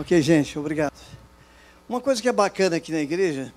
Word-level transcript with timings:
Ok, 0.00 0.22
gente, 0.22 0.56
obrigado. 0.56 0.92
Uma 1.88 2.00
coisa 2.00 2.22
que 2.22 2.28
é 2.28 2.32
bacana 2.32 2.76
aqui 2.76 2.92
na 2.92 3.00
igreja 3.00 3.52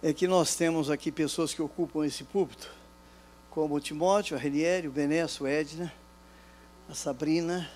é 0.00 0.12
que 0.12 0.28
nós 0.28 0.54
temos 0.54 0.88
aqui 0.88 1.10
pessoas 1.10 1.52
que 1.52 1.60
ocupam 1.60 2.06
esse 2.06 2.22
púlpito, 2.22 2.70
como 3.50 3.74
o 3.74 3.80
Timóteo, 3.80 4.36
a 4.36 4.38
Renieri, 4.38 4.86
o 4.86 4.92
Benécio, 4.92 5.44
o 5.44 5.48
Edna, 5.48 5.92
a 6.88 6.94
Sabrina, 6.94 7.68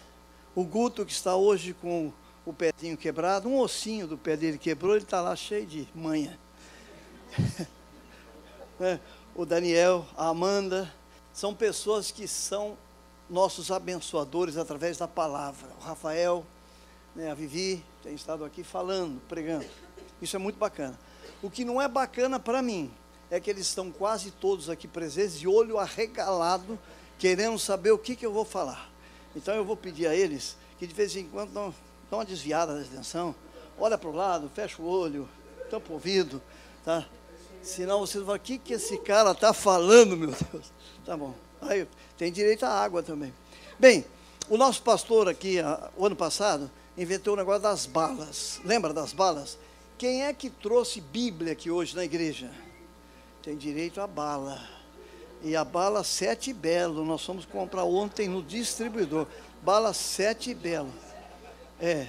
o 0.54 0.62
Guto, 0.62 1.04
que 1.04 1.10
está 1.10 1.34
hoje 1.34 1.74
com 1.74 2.12
o 2.46 2.52
pezinho 2.52 2.96
quebrado, 2.96 3.48
um 3.48 3.58
ossinho 3.58 4.06
do 4.06 4.16
pé 4.16 4.36
dele 4.36 4.58
quebrou, 4.58 4.94
ele 4.94 5.02
está 5.02 5.20
lá 5.20 5.34
cheio 5.34 5.66
de 5.66 5.88
manha. 5.92 6.38
é, 8.80 9.00
o 9.34 9.44
Daniel, 9.44 10.06
a 10.16 10.28
Amanda, 10.28 10.94
são 11.32 11.52
pessoas 11.52 12.12
que 12.12 12.28
são 12.28 12.78
nossos 13.28 13.72
abençoadores 13.72 14.56
através 14.56 14.98
da 14.98 15.08
palavra. 15.08 15.68
O 15.80 15.84
Rafael, 15.84 16.46
né, 17.18 17.32
a 17.32 17.34
Vivi, 17.34 17.84
tem 18.00 18.14
estado 18.14 18.44
aqui 18.44 18.62
falando, 18.62 19.20
pregando. 19.28 19.66
Isso 20.22 20.36
é 20.36 20.38
muito 20.38 20.56
bacana. 20.56 20.96
O 21.42 21.50
que 21.50 21.64
não 21.64 21.82
é 21.82 21.88
bacana 21.88 22.38
para 22.38 22.62
mim 22.62 22.92
é 23.28 23.40
que 23.40 23.50
eles 23.50 23.66
estão 23.66 23.90
quase 23.90 24.30
todos 24.30 24.70
aqui 24.70 24.86
presentes, 24.86 25.36
de 25.36 25.48
olho 25.48 25.78
arregalado, 25.78 26.78
querendo 27.18 27.58
saber 27.58 27.90
o 27.90 27.98
que, 27.98 28.14
que 28.14 28.24
eu 28.24 28.32
vou 28.32 28.44
falar. 28.44 28.88
Então 29.34 29.52
eu 29.52 29.64
vou 29.64 29.76
pedir 29.76 30.06
a 30.06 30.14
eles 30.14 30.56
que 30.78 30.86
de 30.86 30.94
vez 30.94 31.16
em 31.16 31.26
quando 31.26 31.52
dão, 31.52 31.74
dão 32.08 32.20
uma 32.20 32.24
desviada 32.24 32.76
da 32.76 32.82
atenção, 32.82 33.34
olha 33.76 33.98
para 33.98 34.08
o 34.08 34.14
lado, 34.14 34.48
fecha 34.54 34.80
o 34.80 34.86
olho, 34.86 35.28
tampa 35.68 35.90
o 35.90 35.94
ouvido, 35.94 36.40
tá? 36.84 37.04
Senão 37.60 37.98
vocês 37.98 38.22
vão, 38.22 38.36
o 38.36 38.38
que, 38.38 38.58
que 38.58 38.74
esse 38.74 38.96
cara 38.98 39.32
está 39.32 39.52
falando, 39.52 40.16
meu 40.16 40.30
Deus? 40.52 40.72
Tá 41.04 41.16
bom. 41.16 41.34
Aí 41.60 41.84
tem 42.16 42.30
direito 42.30 42.64
à 42.64 42.70
água 42.70 43.02
também. 43.02 43.34
Bem, 43.76 44.04
o 44.48 44.56
nosso 44.56 44.80
pastor 44.82 45.28
aqui, 45.28 45.56
o 45.96 46.06
ano 46.06 46.14
passado, 46.14 46.70
inventou 46.98 47.34
o 47.34 47.36
negócio 47.36 47.62
das 47.62 47.86
balas. 47.86 48.60
Lembra 48.64 48.92
das 48.92 49.12
balas? 49.12 49.56
Quem 49.96 50.24
é 50.24 50.32
que 50.32 50.50
trouxe 50.50 51.00
Bíblia 51.00 51.52
aqui 51.52 51.70
hoje 51.70 51.94
na 51.94 52.04
igreja? 52.04 52.50
Tem 53.42 53.56
direito 53.56 54.00
à 54.00 54.06
bala. 54.06 54.60
E 55.42 55.54
a 55.54 55.64
bala 55.64 56.02
Sete 56.02 56.52
Belo, 56.52 57.04
nós 57.04 57.24
fomos 57.24 57.44
comprar 57.44 57.84
ontem 57.84 58.28
no 58.28 58.42
distribuidor. 58.42 59.26
Bala 59.62 59.92
Sete 59.94 60.52
Belo. 60.52 60.92
É. 61.80 62.08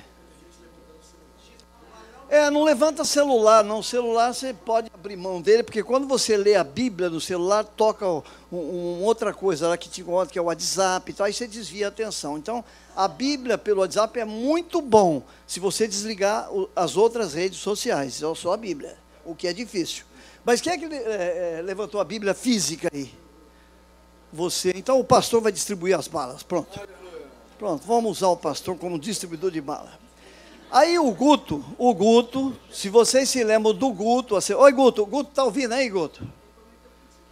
É, 2.29 2.47
não 2.51 2.63
levanta 2.63 3.03
celular, 3.03 3.63
não. 3.63 3.79
O 3.79 3.83
celular 3.83 4.31
você 4.33 4.53
pode 4.53 4.91
abrir 4.93 5.15
mão 5.15 5.41
dele, 5.41 5.63
porque 5.63 5.81
quando 5.81 6.07
você 6.07 6.37
lê 6.37 6.55
a 6.55 6.63
Bíblia 6.63 7.09
no 7.09 7.19
celular, 7.19 7.63
toca 7.63 8.07
um, 8.07 8.23
um, 8.51 9.03
outra 9.03 9.33
coisa 9.33 9.67
lá 9.67 9.75
que 9.75 9.89
te 9.89 10.01
incomoda, 10.01 10.29
que 10.29 10.37
é 10.37 10.41
o 10.41 10.45
WhatsApp 10.45 11.09
e 11.09 11.13
tal, 11.13 11.25
aí 11.25 11.33
você 11.33 11.47
desvia 11.47 11.87
a 11.87 11.89
atenção. 11.89 12.37
Então, 12.37 12.63
a 12.95 13.07
Bíblia 13.07 13.57
pelo 13.57 13.81
WhatsApp 13.81 14.19
é 14.19 14.25
muito 14.25 14.79
bom 14.79 15.23
se 15.47 15.59
você 15.59 15.87
desligar 15.87 16.47
as 16.75 16.95
outras 16.95 17.33
redes 17.33 17.57
sociais, 17.57 18.21
é 18.21 18.35
só 18.35 18.53
a 18.53 18.57
Bíblia, 18.57 18.95
o 19.25 19.33
que 19.33 19.47
é 19.47 19.53
difícil. 19.53 20.05
Mas 20.45 20.61
quem 20.61 20.73
é 20.73 20.77
que 20.77 20.85
é, 20.85 21.57
é, 21.57 21.61
levantou 21.63 21.99
a 21.99 22.03
Bíblia 22.03 22.35
física 22.35 22.89
aí? 22.93 23.11
Você. 24.31 24.71
Então 24.75 24.99
o 24.99 25.03
pastor 25.03 25.41
vai 25.41 25.51
distribuir 25.51 25.97
as 25.97 26.07
balas. 26.07 26.43
Pronto. 26.43 26.79
Pronto, 27.57 27.85
vamos 27.85 28.19
usar 28.19 28.27
o 28.27 28.37
pastor 28.37 28.77
como 28.77 28.99
distribuidor 28.99 29.49
de 29.49 29.59
bala. 29.59 29.99
Aí 30.71 30.99
o 30.99 31.11
Guto, 31.11 31.65
o 31.79 31.93
Guto, 31.95 32.55
se 32.71 32.89
vocês 32.89 33.27
se 33.27 33.43
lembram 33.43 33.73
do 33.73 33.91
Guto, 33.91 34.35
assim, 34.35 34.53
oi 34.53 34.71
Guto, 34.71 35.03
Guto 35.03 35.31
está 35.31 35.43
ouvindo 35.43 35.73
aí, 35.73 35.89
Guto? 35.89 36.27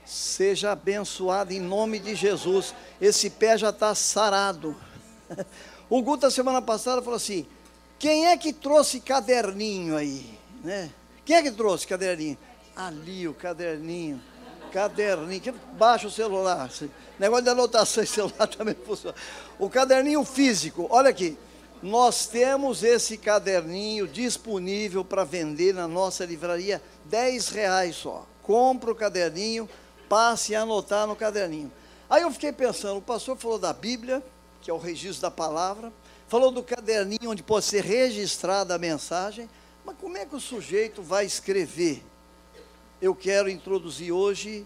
Seja 0.03 0.71
abençoado 0.71 1.53
em 1.53 1.59
nome 1.59 1.99
de 1.99 2.15
Jesus. 2.15 2.73
Esse 2.99 3.29
pé 3.29 3.57
já 3.57 3.69
está 3.69 3.93
sarado. 3.93 4.75
O 5.89 6.01
Guto, 6.01 6.25
a 6.25 6.31
semana 6.31 6.61
passada, 6.61 7.01
falou 7.01 7.15
assim: 7.15 7.47
quem 7.97 8.27
é 8.27 8.35
que 8.35 8.51
trouxe 8.51 8.99
caderninho 8.99 9.95
aí? 9.95 10.37
Né? 10.61 10.91
Quem 11.23 11.37
é 11.37 11.41
que 11.41 11.49
trouxe 11.49 11.87
caderninho? 11.87 12.37
Ali, 12.75 13.25
o 13.25 13.33
caderninho. 13.33 14.21
Caderninho. 14.69 15.55
Baixa 15.77 16.07
o 16.07 16.11
celular. 16.11 16.69
Negócio 17.17 17.43
de 17.45 17.49
anotação 17.49 18.03
em 18.03 18.05
celular 18.07 18.47
também 18.47 18.75
funciona. 18.75 19.15
O 19.57 19.69
caderninho 19.69 20.25
físico, 20.25 20.87
olha 20.89 21.09
aqui. 21.09 21.37
Nós 21.81 22.25
temos 22.25 22.83
esse 22.83 23.17
caderninho 23.17 24.07
disponível 24.07 25.05
para 25.05 25.23
vender 25.23 25.73
na 25.73 25.87
nossa 25.87 26.25
livraria, 26.25 26.81
10 27.05 27.49
reais 27.49 27.95
só. 27.95 28.25
Compra 28.41 28.91
o 28.91 28.95
caderninho, 28.95 29.69
passe 30.09 30.55
a 30.55 30.61
anotar 30.61 31.05
no 31.05 31.15
caderninho. 31.15 31.71
Aí 32.09 32.23
eu 32.23 32.31
fiquei 32.31 32.51
pensando, 32.51 32.97
o 32.97 33.01
pastor 33.01 33.37
falou 33.37 33.59
da 33.59 33.73
Bíblia, 33.73 34.23
que 34.61 34.71
é 34.71 34.73
o 34.73 34.77
registro 34.77 35.21
da 35.21 35.31
palavra, 35.31 35.91
falou 36.27 36.51
do 36.51 36.63
caderninho 36.63 37.29
onde 37.29 37.43
pode 37.43 37.65
ser 37.65 37.83
registrada 37.83 38.73
a 38.73 38.79
mensagem, 38.79 39.49
mas 39.85 39.95
como 39.99 40.17
é 40.17 40.25
que 40.25 40.35
o 40.35 40.39
sujeito 40.39 41.01
vai 41.01 41.25
escrever? 41.25 42.03
Eu 43.01 43.13
quero 43.13 43.49
introduzir 43.49 44.11
hoje 44.11 44.65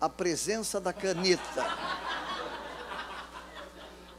a 0.00 0.08
presença 0.08 0.80
da 0.80 0.92
caneta. 0.92 1.66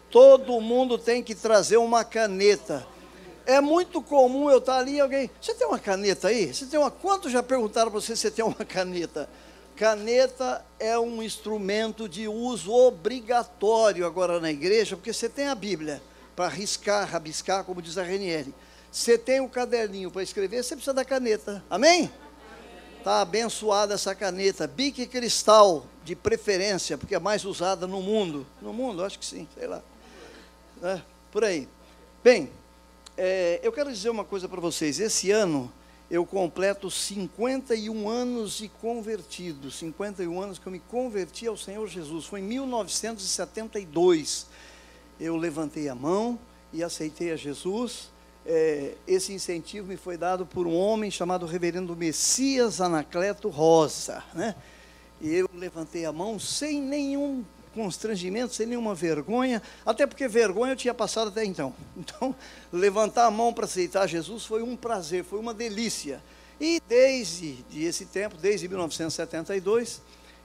Todo 0.09 0.61
mundo 0.61 0.97
tem 0.97 1.21
que 1.21 1.35
trazer 1.35 1.77
uma 1.77 2.03
caneta. 2.03 2.87
É 3.45 3.61
muito 3.61 4.01
comum 4.01 4.49
eu 4.49 4.57
estar 4.57 4.77
ali 4.77 4.95
e 4.95 4.99
alguém, 4.99 5.29
você 5.41 5.53
tem 5.53 5.67
uma 5.67 5.79
caneta 5.79 6.27
aí? 6.27 6.53
Você 6.53 6.65
tem 6.65 6.79
uma? 6.79 6.91
Quantos 6.91 7.31
já 7.31 7.41
perguntaram 7.41 7.91
para 7.91 7.99
você 7.99 8.15
se 8.15 8.23
você 8.23 8.31
tem 8.31 8.43
uma 8.43 8.65
caneta? 8.65 9.29
Caneta 9.75 10.65
é 10.79 10.97
um 10.97 11.21
instrumento 11.21 12.09
de 12.09 12.27
uso 12.27 12.73
obrigatório 12.73 14.05
agora 14.05 14.39
na 14.39 14.49
igreja, 14.49 14.95
porque 14.95 15.13
você 15.13 15.29
tem 15.29 15.47
a 15.47 15.55
Bíblia 15.55 16.01
para 16.35 16.49
riscar, 16.49 17.07
rabiscar, 17.07 17.63
como 17.63 17.81
diz 17.81 17.97
a 17.97 18.03
Renieri. 18.03 18.53
Você 18.91 19.17
tem 19.17 19.39
o 19.39 19.47
caderninho 19.47 20.09
para 20.09 20.23
escrever, 20.23 20.63
você 20.63 20.75
precisa 20.75 20.93
da 20.93 21.05
caneta. 21.05 21.63
Amém? 21.69 22.11
Está 22.97 23.21
abençoada 23.21 23.93
essa 23.93 24.15
caneta. 24.15 24.67
Bique 24.67 25.05
cristal, 25.05 25.85
de 26.03 26.15
preferência, 26.15 26.97
porque 26.97 27.15
é 27.15 27.19
mais 27.19 27.45
usada 27.45 27.85
no 27.85 28.01
mundo. 28.01 28.47
No 28.61 28.73
mundo, 28.73 29.03
acho 29.03 29.19
que 29.19 29.25
sim, 29.25 29.47
sei 29.57 29.67
lá 29.67 29.81
né? 30.81 31.03
por 31.31 31.43
aí. 31.43 31.67
Bem, 32.23 32.49
é, 33.17 33.59
eu 33.63 33.71
quero 33.71 33.91
dizer 33.91 34.09
uma 34.09 34.23
coisa 34.23 34.47
para 34.47 34.61
vocês. 34.61 34.99
Esse 34.99 35.31
ano 35.31 35.71
eu 36.09 36.25
completo 36.25 36.89
51 36.89 38.07
anos 38.07 38.59
de 38.59 38.69
convertido, 38.69 39.69
51 39.69 40.41
anos 40.41 40.57
que 40.57 40.65
eu 40.65 40.71
me 40.71 40.79
converti 40.79 41.47
ao 41.47 41.57
Senhor 41.57 41.85
Jesus. 41.87 42.23
Foi 42.25 42.39
em 42.39 42.43
1972. 42.43 44.47
Eu 45.19 45.35
levantei 45.35 45.89
a 45.89 45.95
mão 45.95 46.39
e 46.71 46.81
aceitei 46.83 47.31
a 47.31 47.35
Jesus. 47.35 48.09
É, 48.45 48.93
esse 49.05 49.33
incentivo 49.33 49.87
me 49.87 49.97
foi 49.97 50.15
dado 50.15 50.45
por 50.45 50.65
um 50.65 50.75
homem 50.75 51.11
chamado 51.11 51.45
Reverendo 51.45 51.93
Messias 51.95 52.79
Anacleto 52.79 53.49
Rosa, 53.49 54.23
né? 54.33 54.55
E 55.19 55.33
eu 55.33 55.49
levantei 55.53 56.05
a 56.05 56.13
mão 56.13 56.39
sem 56.39 56.81
nenhum 56.81 57.43
constrangimento, 57.77 58.55
sem 58.55 58.65
nenhuma 58.65 58.95
vergonha, 58.95 59.61
até 59.85 60.07
porque 60.07 60.27
vergonha 60.27 60.73
eu 60.73 60.75
tinha 60.75 60.93
passado 60.93 61.27
até 61.27 61.45
então. 61.45 61.73
Então, 61.95 62.35
levantar 62.73 63.25
a 63.25 63.31
mão 63.31 63.53
para 63.53 63.65
aceitar 63.65 64.07
Jesus 64.07 64.45
foi 64.45 64.63
um 64.63 64.75
prazer, 64.75 65.23
foi 65.23 65.39
uma 65.39 65.53
delícia. 65.53 66.21
E 66.59 66.81
desde 66.87 67.63
esse 67.71 68.05
tempo, 68.05 68.35
desde 68.37 68.67
1972, 68.67 70.01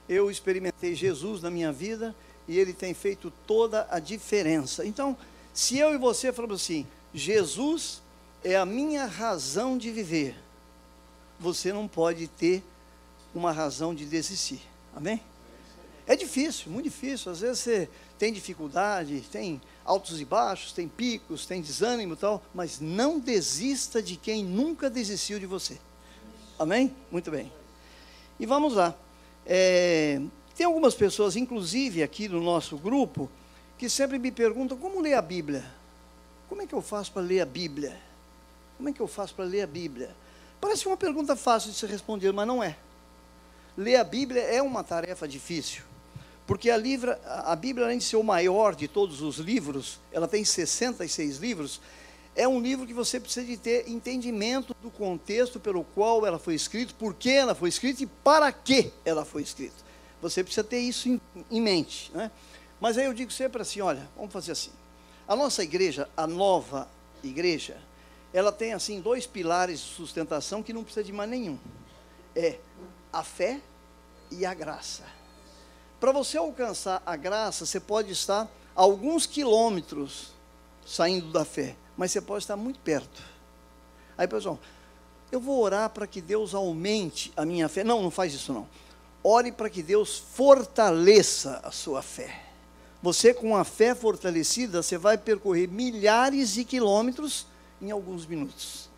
eu 0.07 0.29
experimentei 0.29 0.93
Jesus 0.93 1.41
na 1.41 1.49
minha 1.49 1.71
vida 1.71 2.15
e 2.47 2.59
ele 2.59 2.73
tem 2.73 2.93
feito 2.93 3.33
toda 3.47 3.87
a 3.89 3.99
diferença. 3.99 4.85
Então, 4.85 5.17
se 5.53 5.79
eu 5.79 5.93
e 5.93 5.97
você 5.97 6.31
falamos 6.31 6.61
assim, 6.61 6.85
Jesus 7.13 8.01
é 8.43 8.55
a 8.55 8.65
minha 8.65 9.05
razão 9.05 9.77
de 9.77 9.89
viver, 9.89 10.35
você 11.39 11.73
não 11.73 11.87
pode 11.87 12.27
ter 12.27 12.63
uma 13.33 13.51
razão 13.51 13.95
de 13.95 14.05
desistir. 14.05 14.61
Amém? 14.95 15.19
Difícil, 16.33 16.71
muito 16.71 16.85
difícil. 16.85 17.31
Às 17.31 17.41
vezes 17.41 17.59
você 17.59 17.89
tem 18.17 18.33
dificuldade, 18.33 19.21
tem 19.31 19.61
altos 19.85 20.19
e 20.19 20.25
baixos, 20.25 20.73
tem 20.73 20.87
picos, 20.87 21.45
tem 21.45 21.61
desânimo 21.61 22.15
e 22.15 22.17
tal, 22.17 22.41
mas 22.55 22.79
não 22.79 23.19
desista 23.19 24.01
de 24.01 24.15
quem 24.15 24.43
nunca 24.43 24.89
desistiu 24.89 25.39
de 25.39 25.45
você. 25.45 25.77
Amém? 26.57 26.91
Muito 27.11 27.29
bem. 27.29 27.53
E 28.39 28.47
vamos 28.47 28.73
lá. 28.73 28.95
É, 29.45 30.19
tem 30.55 30.65
algumas 30.65 30.95
pessoas, 30.95 31.35
inclusive 31.35 32.01
aqui 32.01 32.27
no 32.27 32.41
nosso 32.41 32.79
grupo, 32.79 33.29
que 33.77 33.87
sempre 33.87 34.17
me 34.17 34.31
perguntam 34.31 34.75
como 34.75 35.01
ler 35.01 35.13
a 35.13 35.21
Bíblia. 35.21 35.63
Como 36.49 36.63
é 36.63 36.65
que 36.65 36.73
eu 36.73 36.81
faço 36.81 37.11
para 37.11 37.21
ler 37.21 37.41
a 37.41 37.45
Bíblia? 37.45 37.95
Como 38.75 38.89
é 38.89 38.91
que 38.91 39.01
eu 39.01 39.07
faço 39.07 39.35
para 39.35 39.45
ler 39.45 39.61
a 39.61 39.67
Bíblia? 39.67 40.15
Parece 40.59 40.87
uma 40.87 40.97
pergunta 40.97 41.35
fácil 41.35 41.69
de 41.69 41.77
ser 41.77 41.91
respondida, 41.91 42.33
mas 42.33 42.47
não 42.47 42.63
é. 42.63 42.75
Ler 43.77 43.97
a 43.97 44.03
Bíblia 44.03 44.41
é 44.41 44.63
uma 44.63 44.83
tarefa 44.83 45.27
difícil. 45.27 45.92
Porque 46.45 46.69
a, 46.69 46.77
livra, 46.77 47.19
a 47.25 47.55
Bíblia, 47.55 47.85
além 47.85 47.97
de 47.97 48.03
ser 48.03 48.17
o 48.17 48.23
maior 48.23 48.75
de 48.75 48.87
todos 48.87 49.21
os 49.21 49.37
livros, 49.37 49.99
ela 50.11 50.27
tem 50.27 50.43
66 50.43 51.37
livros, 51.37 51.79
é 52.35 52.47
um 52.47 52.59
livro 52.59 52.85
que 52.85 52.93
você 52.93 53.19
precisa 53.19 53.45
de 53.45 53.57
ter 53.57 53.87
entendimento 53.87 54.75
do 54.81 54.89
contexto 54.89 55.59
pelo 55.59 55.83
qual 55.83 56.25
ela 56.25 56.39
foi 56.39 56.55
escrita, 56.55 56.93
por 56.97 57.13
que 57.13 57.29
ela 57.29 57.53
foi 57.53 57.69
escrita 57.69 58.03
e 58.03 58.07
para 58.07 58.51
que 58.51 58.91
ela 59.05 59.23
foi 59.23 59.43
escrita. 59.43 59.75
Você 60.21 60.43
precisa 60.43 60.63
ter 60.63 60.79
isso 60.79 61.09
em, 61.09 61.21
em 61.51 61.61
mente. 61.61 62.11
Né? 62.13 62.31
Mas 62.79 62.97
aí 62.97 63.05
eu 63.05 63.13
digo 63.13 63.31
sempre 63.31 63.61
assim, 63.61 63.81
olha, 63.81 64.09
vamos 64.15 64.33
fazer 64.33 64.51
assim. 64.51 64.71
A 65.27 65.35
nossa 65.35 65.63
igreja, 65.63 66.09
a 66.17 66.27
nova 66.27 66.89
igreja, 67.23 67.77
ela 68.33 68.51
tem 68.51 68.73
assim 68.73 68.99
dois 68.99 69.27
pilares 69.27 69.79
de 69.79 69.85
sustentação 69.85 70.63
que 70.63 70.73
não 70.73 70.83
precisa 70.83 71.03
de 71.03 71.13
mais 71.13 71.29
nenhum. 71.29 71.57
É 72.35 72.57
a 73.11 73.23
fé 73.23 73.61
e 74.31 74.45
a 74.45 74.53
graça. 74.53 75.03
Para 76.03 76.11
você 76.11 76.37
alcançar 76.37 77.01
a 77.05 77.15
graça, 77.15 77.65
você 77.65 77.79
pode 77.79 78.11
estar 78.11 78.51
alguns 78.75 79.25
quilômetros 79.25 80.33
saindo 80.85 81.31
da 81.31 81.45
fé, 81.45 81.77
mas 81.95 82.11
você 82.11 82.19
pode 82.19 82.43
estar 82.43 82.57
muito 82.57 82.77
perto. 82.81 83.23
Aí, 84.17 84.27
pessoal, 84.27 84.59
eu 85.31 85.39
vou 85.39 85.61
orar 85.61 85.89
para 85.91 86.05
que 86.05 86.19
Deus 86.19 86.53
aumente 86.53 87.31
a 87.37 87.45
minha 87.45 87.69
fé. 87.69 87.85
Não, 87.85 88.03
não 88.03 88.11
faz 88.11 88.33
isso 88.33 88.51
não. 88.51 88.67
Ore 89.23 89.49
para 89.49 89.69
que 89.69 89.81
Deus 89.81 90.17
fortaleça 90.17 91.61
a 91.63 91.71
sua 91.71 92.01
fé. 92.01 92.37
Você, 93.01 93.33
com 93.33 93.55
a 93.55 93.63
fé 93.63 93.95
fortalecida, 93.95 94.83
você 94.83 94.97
vai 94.97 95.17
percorrer 95.17 95.69
milhares 95.69 96.51
de 96.51 96.65
quilômetros 96.65 97.47
em 97.81 97.91
alguns 97.91 98.25
minutos. 98.25 98.89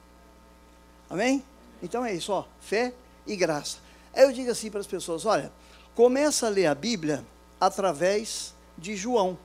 Amém? 1.07 1.45
Então 1.83 2.03
é 2.03 2.15
isso, 2.15 2.33
ó, 2.33 2.45
fé 2.59 2.95
e 3.27 3.35
graça. 3.35 3.77
Aí 4.11 4.23
eu 4.23 4.31
digo 4.31 4.49
assim 4.49 4.71
para 4.71 4.79
as 4.79 4.87
pessoas: 4.87 5.23
olha, 5.23 5.51
começa 5.95 6.47
a 6.47 6.49
ler 6.49 6.67
a 6.67 6.75
Bíblia 6.75 7.25
através 7.59 8.53
de 8.77 8.95
João. 8.95 9.37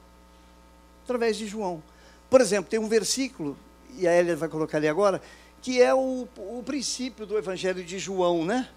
Através 1.05 1.38
de 1.38 1.47
João. 1.47 1.82
Por 2.29 2.41
exemplo, 2.41 2.69
tem 2.69 2.79
um 2.79 2.88
versículo, 2.88 3.56
e 3.97 4.06
a 4.06 4.14
Elia 4.14 4.37
vai 4.37 4.49
colocar 4.49 4.79
ali 4.79 4.88
agora, 4.88 5.23
que 5.62 5.81
é 5.81 5.94
o, 5.94 6.29
o 6.37 6.62
princípio 6.64 7.25
do 7.25 7.38
Evangelho 7.38 7.85
de 7.85 7.99
João, 7.99 8.44
né? 8.44 8.69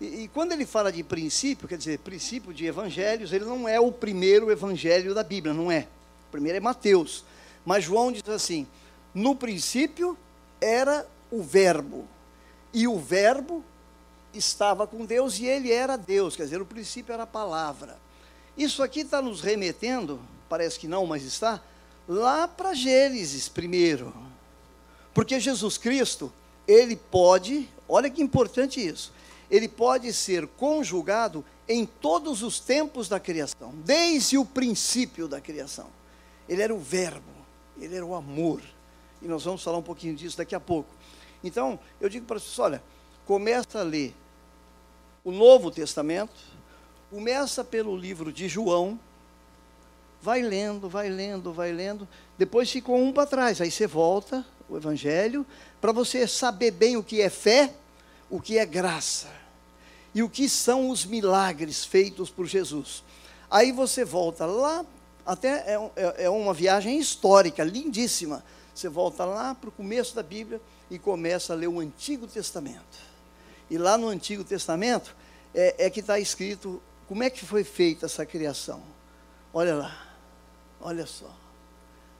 E, 0.00 0.22
e, 0.22 0.28
quando 0.28 0.52
ele 0.52 0.64
fala 0.64 0.90
de 0.90 1.02
princípio, 1.02 1.68
quer 1.68 1.76
dizer, 1.76 1.98
princípio 1.98 2.54
de 2.54 2.64
evangelhos, 2.64 3.32
ele 3.34 3.44
não 3.44 3.68
é 3.68 3.78
o 3.78 3.92
primeiro 3.92 4.50
evangelho 4.50 5.14
da 5.14 5.22
Bíblia, 5.22 5.52
não 5.52 5.70
é. 5.70 5.86
O 6.28 6.30
primeiro 6.30 6.56
é 6.56 6.60
Mateus. 6.60 7.22
Mas 7.66 7.84
João 7.84 8.10
diz 8.10 8.26
assim: 8.28 8.66
no 9.14 9.36
princípio 9.36 10.16
era 10.58 11.06
o 11.30 11.42
Verbo, 11.42 12.08
e 12.72 12.88
o 12.88 12.98
Verbo 12.98 13.62
estava 14.34 14.86
com 14.86 15.04
Deus 15.04 15.38
e 15.38 15.46
ele 15.46 15.72
era 15.72 15.96
Deus, 15.96 16.36
quer 16.36 16.44
dizer, 16.44 16.60
o 16.60 16.66
princípio 16.66 17.12
era 17.12 17.24
a 17.24 17.26
palavra. 17.26 17.98
Isso 18.56 18.82
aqui 18.82 19.00
está 19.00 19.22
nos 19.22 19.40
remetendo, 19.40 20.20
parece 20.48 20.78
que 20.78 20.88
não, 20.88 21.06
mas 21.06 21.22
está, 21.24 21.62
lá 22.08 22.46
para 22.46 22.74
Gênesis 22.74 23.48
primeiro. 23.48 24.14
Porque 25.14 25.40
Jesus 25.40 25.76
Cristo, 25.76 26.32
ele 26.66 26.96
pode, 26.96 27.68
olha 27.88 28.10
que 28.10 28.22
importante 28.22 28.84
isso, 28.84 29.12
ele 29.50 29.68
pode 29.68 30.12
ser 30.12 30.46
conjugado 30.46 31.44
em 31.68 31.84
todos 31.84 32.42
os 32.42 32.60
tempos 32.60 33.08
da 33.08 33.18
criação, 33.18 33.72
desde 33.84 34.38
o 34.38 34.44
princípio 34.44 35.26
da 35.26 35.40
criação. 35.40 35.86
Ele 36.48 36.62
era 36.62 36.74
o 36.74 36.78
Verbo, 36.78 37.32
ele 37.80 37.94
era 37.96 38.04
o 38.04 38.14
amor, 38.14 38.60
e 39.22 39.28
nós 39.28 39.44
vamos 39.44 39.62
falar 39.62 39.78
um 39.78 39.82
pouquinho 39.82 40.14
disso 40.14 40.36
daqui 40.36 40.54
a 40.54 40.60
pouco. 40.60 40.88
Então, 41.42 41.78
eu 42.00 42.08
digo 42.08 42.26
para 42.26 42.38
vocês: 42.38 42.58
olha, 42.58 42.82
começa 43.30 43.78
a 43.78 43.84
ler 43.84 44.12
o 45.22 45.30
Novo 45.30 45.70
Testamento, 45.70 46.34
começa 47.08 47.62
pelo 47.62 47.96
livro 47.96 48.32
de 48.32 48.48
João, 48.48 48.98
vai 50.20 50.42
lendo, 50.42 50.88
vai 50.88 51.08
lendo, 51.08 51.52
vai 51.52 51.70
lendo, 51.70 52.08
depois 52.36 52.68
ficou 52.68 52.96
um 52.96 53.12
para 53.12 53.28
trás, 53.28 53.60
aí 53.60 53.70
você 53.70 53.86
volta, 53.86 54.44
o 54.68 54.76
Evangelho, 54.76 55.46
para 55.80 55.92
você 55.92 56.26
saber 56.26 56.72
bem 56.72 56.96
o 56.96 57.04
que 57.04 57.20
é 57.20 57.30
fé, 57.30 57.72
o 58.28 58.40
que 58.40 58.58
é 58.58 58.66
graça, 58.66 59.28
e 60.12 60.24
o 60.24 60.28
que 60.28 60.48
são 60.48 60.90
os 60.90 61.04
milagres 61.04 61.84
feitos 61.84 62.30
por 62.30 62.46
Jesus. 62.46 63.04
Aí 63.48 63.70
você 63.70 64.04
volta 64.04 64.44
lá, 64.44 64.84
até 65.24 65.72
é, 65.72 65.90
é, 65.94 66.24
é 66.24 66.30
uma 66.30 66.52
viagem 66.52 66.98
histórica, 66.98 67.62
lindíssima 67.62 68.42
você 68.74 68.88
volta 68.88 69.24
lá 69.24 69.54
para 69.54 69.68
o 69.68 69.72
começo 69.72 70.14
da 70.14 70.22
Bíblia 70.22 70.60
e 70.90 70.98
começa 70.98 71.52
a 71.52 71.56
ler 71.56 71.68
o 71.68 71.80
Antigo 71.80 72.26
Testamento. 72.26 73.09
E 73.70 73.78
lá 73.78 73.96
no 73.96 74.08
Antigo 74.08 74.42
Testamento 74.42 75.16
é, 75.54 75.86
é 75.86 75.90
que 75.90 76.00
está 76.00 76.18
escrito 76.18 76.82
como 77.06 77.22
é 77.22 77.30
que 77.30 77.46
foi 77.46 77.64
feita 77.64 78.06
essa 78.06 78.26
criação. 78.26 78.82
Olha 79.54 79.74
lá, 79.74 80.16
olha 80.80 81.06
só. 81.06 81.34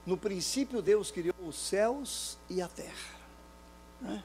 No 0.05 0.17
princípio 0.17 0.81
Deus 0.81 1.11
criou 1.11 1.35
os 1.45 1.57
céus 1.57 2.37
e 2.49 2.61
a 2.61 2.67
terra. 2.67 3.21
Né? 4.01 4.23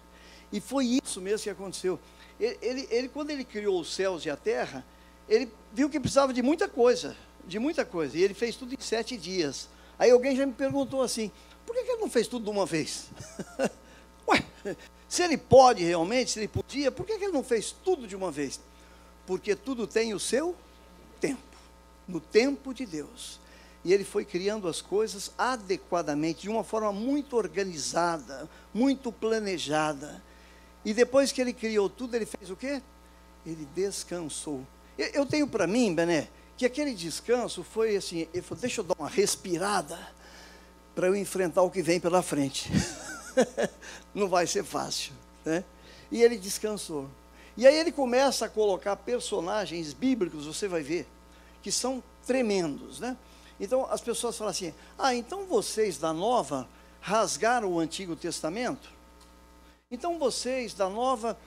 E 0.52 0.60
foi 0.60 1.00
isso 1.04 1.20
mesmo 1.20 1.42
que 1.44 1.50
aconteceu. 1.50 1.98
Ele, 2.38 2.58
ele, 2.62 2.88
ele, 2.90 3.08
quando 3.08 3.30
ele 3.30 3.44
criou 3.44 3.80
os 3.80 3.94
céus 3.94 4.24
e 4.24 4.30
a 4.30 4.36
terra, 4.36 4.84
ele 5.28 5.50
viu 5.72 5.90
que 5.90 5.98
precisava 5.98 6.32
de 6.32 6.42
muita 6.42 6.68
coisa, 6.68 7.16
de 7.44 7.58
muita 7.58 7.84
coisa. 7.84 8.16
E 8.16 8.22
ele 8.22 8.34
fez 8.34 8.56
tudo 8.56 8.74
em 8.74 8.80
sete 8.80 9.16
dias. 9.16 9.68
Aí 9.98 10.10
alguém 10.10 10.36
já 10.36 10.46
me 10.46 10.52
perguntou 10.52 11.02
assim: 11.02 11.30
por 11.64 11.74
que, 11.74 11.80
ele 11.80 12.00
não 12.00 12.10
fez 12.10 12.28
tudo 12.28 12.44
de 12.44 12.50
uma 12.50 12.66
vez? 12.66 13.08
Ué, 14.28 14.76
se 15.08 15.22
ele 15.22 15.36
pode 15.36 15.84
realmente, 15.84 16.32
se 16.32 16.40
ele 16.40 16.48
podia, 16.48 16.90
por 16.90 17.06
que, 17.06 17.12
ele 17.12 17.28
não 17.28 17.44
fez 17.44 17.74
tudo 17.84 18.06
de 18.06 18.16
uma 18.16 18.30
vez? 18.30 18.60
Porque 19.26 19.54
tudo 19.54 19.86
tem 19.86 20.12
o 20.14 20.20
seu 20.20 20.54
tempo, 21.20 21.40
no 22.06 22.20
tempo 22.20 22.74
de 22.74 22.84
Deus. 22.84 23.40
E 23.84 23.92
ele 23.92 24.04
foi 24.04 24.24
criando 24.24 24.66
as 24.66 24.80
coisas 24.80 25.30
adequadamente, 25.38 26.42
de 26.42 26.48
uma 26.48 26.64
forma 26.64 26.92
muito 26.92 27.36
organizada, 27.36 28.48
muito 28.74 29.12
planejada. 29.12 30.22
E 30.84 30.92
depois 30.92 31.30
que 31.30 31.40
ele 31.40 31.52
criou 31.52 31.88
tudo, 31.88 32.16
ele 32.16 32.26
fez 32.26 32.50
o 32.50 32.56
quê? 32.56 32.82
Ele 33.44 33.66
descansou. 33.76 34.66
Eu 34.98 35.24
tenho 35.24 35.46
para 35.46 35.68
mim, 35.68 35.94
Bené, 35.94 36.28
que 36.56 36.66
aquele 36.66 36.94
descanso 36.94 37.62
foi 37.62 37.96
assim, 37.96 38.26
ele 38.32 38.42
falou, 38.42 38.60
deixa 38.60 38.80
eu 38.80 38.84
dar 38.84 38.96
uma 38.98 39.08
respirada 39.08 39.98
para 40.94 41.06
eu 41.06 41.14
enfrentar 41.14 41.62
o 41.62 41.70
que 41.70 41.82
vem 41.82 42.00
pela 42.00 42.22
frente. 42.22 42.70
Não 44.14 44.28
vai 44.28 44.46
ser 44.46 44.64
fácil. 44.64 45.12
Né? 45.44 45.64
E 46.10 46.22
ele 46.22 46.36
descansou. 46.36 47.08
E 47.56 47.66
aí 47.66 47.76
ele 47.76 47.90
começa 47.90 48.46
a 48.46 48.48
colocar 48.48 48.96
personagens 48.96 49.92
bíblicos, 49.92 50.46
você 50.46 50.68
vai 50.68 50.82
ver, 50.82 51.06
que 51.62 51.72
são 51.72 52.02
tremendos. 52.26 53.00
Né? 53.00 53.16
Então 53.58 53.86
as 53.90 54.00
pessoas 54.00 54.36
falam 54.36 54.50
assim: 54.50 54.74
ah, 54.98 55.14
então 55.14 55.46
vocês 55.46 55.98
da 55.98 56.12
nova 56.12 56.68
rasgaram 57.00 57.72
o 57.72 57.78
Antigo 57.78 58.14
Testamento? 58.14 58.90
Então 59.90 60.18
vocês 60.18 60.74
da 60.74 60.90
nova 60.90 61.38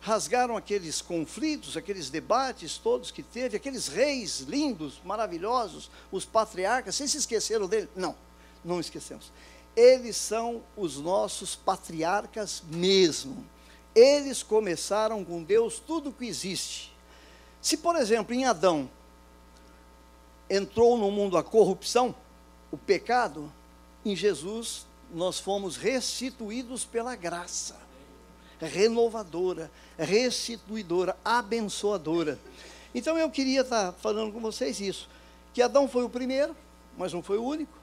rasgaram 0.00 0.56
aqueles 0.56 1.02
conflitos, 1.02 1.76
aqueles 1.76 2.08
debates 2.08 2.78
todos 2.78 3.10
que 3.10 3.22
teve, 3.22 3.56
aqueles 3.56 3.88
reis 3.88 4.40
lindos, 4.40 5.00
maravilhosos, 5.04 5.90
os 6.12 6.24
patriarcas, 6.24 6.94
vocês 6.94 7.10
se 7.10 7.18
esqueceram 7.18 7.66
dele? 7.66 7.88
Não 7.96 8.14
não 8.64 8.80
esquecemos. 8.80 9.32
Eles 9.76 10.16
são 10.16 10.62
os 10.76 10.98
nossos 10.98 11.54
patriarcas 11.54 12.62
mesmo. 12.70 13.46
Eles 13.94 14.42
começaram 14.42 15.24
com 15.24 15.42
Deus 15.42 15.78
tudo 15.78 16.12
que 16.12 16.26
existe. 16.26 16.92
Se, 17.60 17.76
por 17.76 17.96
exemplo, 17.96 18.34
em 18.34 18.44
Adão 18.44 18.90
entrou 20.48 20.96
no 20.96 21.10
mundo 21.10 21.36
a 21.36 21.42
corrupção, 21.42 22.14
o 22.70 22.76
pecado, 22.76 23.52
em 24.04 24.14
Jesus 24.14 24.86
nós 25.12 25.38
fomos 25.38 25.76
restituídos 25.76 26.84
pela 26.84 27.16
graça 27.16 27.88
renovadora, 28.66 29.70
restituidora, 29.96 31.16
abençoadora. 31.24 32.38
Então 32.94 33.16
eu 33.16 33.30
queria 33.30 33.60
estar 33.60 33.92
falando 33.92 34.32
com 34.32 34.40
vocês 34.40 34.80
isso, 34.80 35.08
que 35.52 35.62
Adão 35.62 35.88
foi 35.88 36.04
o 36.04 36.10
primeiro, 36.10 36.56
mas 36.96 37.12
não 37.12 37.22
foi 37.22 37.38
o 37.38 37.44
único 37.44 37.77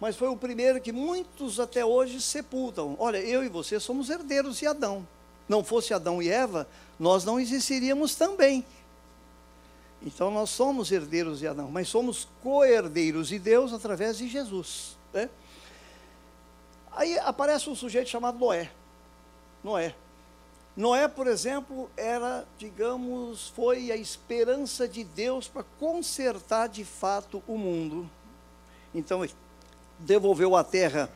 mas 0.00 0.16
foi 0.16 0.28
o 0.28 0.36
primeiro 0.36 0.80
que 0.80 0.92
muitos 0.92 1.58
até 1.58 1.84
hoje 1.84 2.20
sepultam. 2.20 2.96
Olha, 2.98 3.18
eu 3.18 3.44
e 3.44 3.48
você 3.48 3.80
somos 3.80 4.10
herdeiros 4.10 4.58
de 4.58 4.66
Adão. 4.66 5.06
Não 5.48 5.64
fosse 5.64 5.94
Adão 5.94 6.20
e 6.20 6.28
Eva, 6.28 6.68
nós 6.98 7.24
não 7.24 7.38
existiríamos 7.38 8.14
também. 8.14 8.64
Então 10.02 10.30
nós 10.30 10.50
somos 10.50 10.92
herdeiros 10.92 11.38
de 11.38 11.46
Adão, 11.46 11.70
mas 11.70 11.88
somos 11.88 12.28
co-herdeiros 12.42 13.28
de 13.28 13.38
Deus 13.38 13.72
através 13.72 14.18
de 14.18 14.28
Jesus. 14.28 14.96
Né? 15.12 15.30
Aí 16.92 17.18
aparece 17.20 17.70
um 17.70 17.74
sujeito 17.74 18.08
chamado 18.08 18.38
Noé. 18.38 18.70
Noé. 19.62 19.94
Noé, 20.76 21.08
por 21.08 21.26
exemplo, 21.26 21.90
era, 21.96 22.46
digamos, 22.58 23.48
foi 23.48 23.90
a 23.90 23.96
esperança 23.96 24.86
de 24.86 25.02
Deus 25.02 25.48
para 25.48 25.64
consertar 25.78 26.68
de 26.68 26.84
fato 26.84 27.42
o 27.46 27.56
mundo. 27.56 28.08
Então, 28.94 29.26
devolveu 29.98 30.56
à 30.56 30.64
terra 30.64 31.10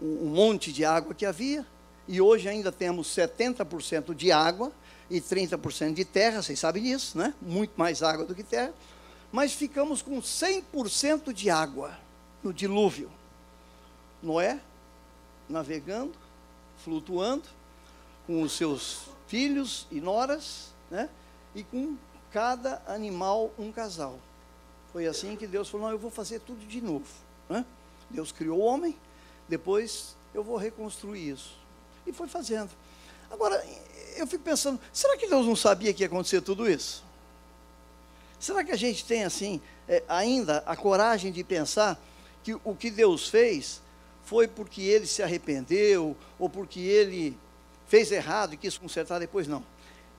um 0.00 0.26
monte 0.26 0.72
de 0.72 0.84
água 0.84 1.14
que 1.14 1.26
havia, 1.26 1.66
e 2.06 2.20
hoje 2.20 2.48
ainda 2.48 2.70
temos 2.70 3.08
70% 3.08 4.14
de 4.14 4.32
água 4.32 4.72
e 5.10 5.20
30% 5.20 5.94
de 5.94 6.04
terra, 6.04 6.42
vocês 6.42 6.58
sabem 6.58 6.82
disso, 6.82 7.18
né? 7.18 7.34
Muito 7.40 7.72
mais 7.76 8.02
água 8.02 8.24
do 8.24 8.34
que 8.34 8.42
terra. 8.42 8.72
Mas 9.30 9.52
ficamos 9.52 10.00
com 10.00 10.20
100% 10.20 11.32
de 11.32 11.50
água 11.50 11.98
no 12.42 12.52
dilúvio. 12.52 13.10
Noé 14.22 14.60
navegando, 15.48 16.14
flutuando, 16.84 17.44
com 18.26 18.42
os 18.42 18.52
seus 18.52 19.08
filhos 19.26 19.86
e 19.90 20.00
noras, 20.00 20.72
né? 20.90 21.08
E 21.54 21.62
com 21.62 21.96
cada 22.30 22.82
animal 22.86 23.50
um 23.58 23.72
casal. 23.72 24.18
Foi 24.92 25.06
assim 25.06 25.36
que 25.36 25.46
Deus 25.46 25.68
falou: 25.68 25.86
não, 25.86 25.92
eu 25.92 25.98
vou 25.98 26.10
fazer 26.10 26.40
tudo 26.40 26.66
de 26.66 26.80
novo. 26.80 27.06
Né? 27.48 27.64
Deus 28.10 28.32
criou 28.32 28.58
o 28.58 28.62
homem, 28.62 28.96
depois 29.48 30.16
eu 30.34 30.42
vou 30.42 30.56
reconstruir 30.56 31.30
isso. 31.30 31.56
E 32.06 32.12
foi 32.12 32.28
fazendo. 32.28 32.70
Agora, 33.30 33.64
eu 34.16 34.26
fico 34.26 34.42
pensando, 34.42 34.80
será 34.92 35.16
que 35.16 35.28
Deus 35.28 35.46
não 35.46 35.56
sabia 35.56 35.92
que 35.92 36.02
ia 36.02 36.06
acontecer 36.06 36.40
tudo 36.40 36.68
isso? 36.68 37.04
Será 38.38 38.64
que 38.64 38.72
a 38.72 38.76
gente 38.76 39.04
tem, 39.04 39.24
assim, 39.24 39.60
é, 39.88 40.02
ainda 40.08 40.62
a 40.66 40.76
coragem 40.76 41.32
de 41.32 41.42
pensar 41.42 42.00
que 42.42 42.54
o 42.64 42.74
que 42.74 42.90
Deus 42.90 43.28
fez 43.28 43.82
foi 44.24 44.46
porque 44.46 44.82
ele 44.82 45.06
se 45.06 45.22
arrependeu 45.22 46.16
ou 46.38 46.48
porque 46.48 46.80
ele 46.80 47.36
fez 47.86 48.12
errado 48.12 48.54
e 48.54 48.56
quis 48.56 48.78
consertar 48.78 49.18
depois? 49.18 49.48
Não. 49.48 49.64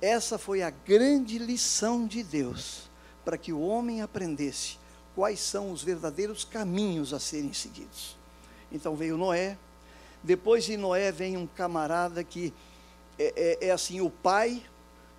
Essa 0.01 0.37
foi 0.37 0.61
a 0.61 0.69
grande 0.69 1.37
lição 1.37 2.05
de 2.07 2.23
Deus 2.23 2.89
para 3.23 3.37
que 3.37 3.53
o 3.53 3.61
homem 3.61 4.01
aprendesse 4.01 4.77
quais 5.19 5.41
são 5.41 5.73
os 5.73 5.83
verdadeiros 5.83 6.45
caminhos 6.45 7.13
a 7.13 7.19
serem 7.19 7.51
seguidos. 7.51 8.15
Então 8.71 8.95
veio 8.95 9.17
Noé, 9.17 9.57
depois 10.23 10.63
de 10.63 10.77
Noé 10.77 11.11
vem 11.11 11.35
um 11.35 11.45
camarada 11.45 12.23
que 12.23 12.53
é, 13.17 13.57
é, 13.61 13.67
é 13.67 13.71
assim 13.71 13.99
o 13.99 14.09
pai 14.09 14.63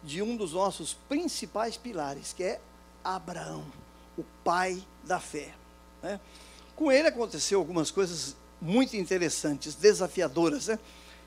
de 0.02 0.22
um 0.22 0.38
dos 0.38 0.54
nossos 0.54 0.94
principais 0.94 1.76
pilares, 1.76 2.32
que 2.32 2.42
é 2.42 2.62
Abraão, 3.04 3.62
o 4.16 4.24
pai 4.42 4.82
da 5.04 5.20
fé. 5.20 5.52
Né? 6.02 6.18
Com 6.74 6.90
ele 6.90 7.08
aconteceu 7.08 7.58
algumas 7.58 7.90
coisas 7.90 8.34
muito 8.58 8.96
interessantes, 8.96 9.74
desafiadoras. 9.74 10.68
Né? 10.68 10.78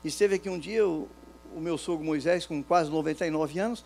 Esteve 0.04 0.34
aqui 0.34 0.48
um 0.48 0.58
dia 0.58 0.84
o, 0.84 1.08
o 1.54 1.60
meu 1.60 1.78
sogro 1.78 2.04
Moisés, 2.04 2.44
com 2.44 2.60
quase 2.60 2.90
99 2.90 3.56
anos. 3.56 3.84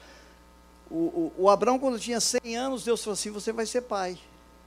O, 0.90 0.94
o, 0.94 1.32
o, 1.36 1.50
Abraão, 1.50 1.78
quando 1.78 2.00
tinha 2.00 2.20
100 2.20 2.56
anos, 2.56 2.84
Deus 2.84 3.04
falou 3.04 3.12
assim: 3.12 3.30
Você 3.30 3.52
vai 3.52 3.66
ser 3.66 3.82
pai. 3.82 4.18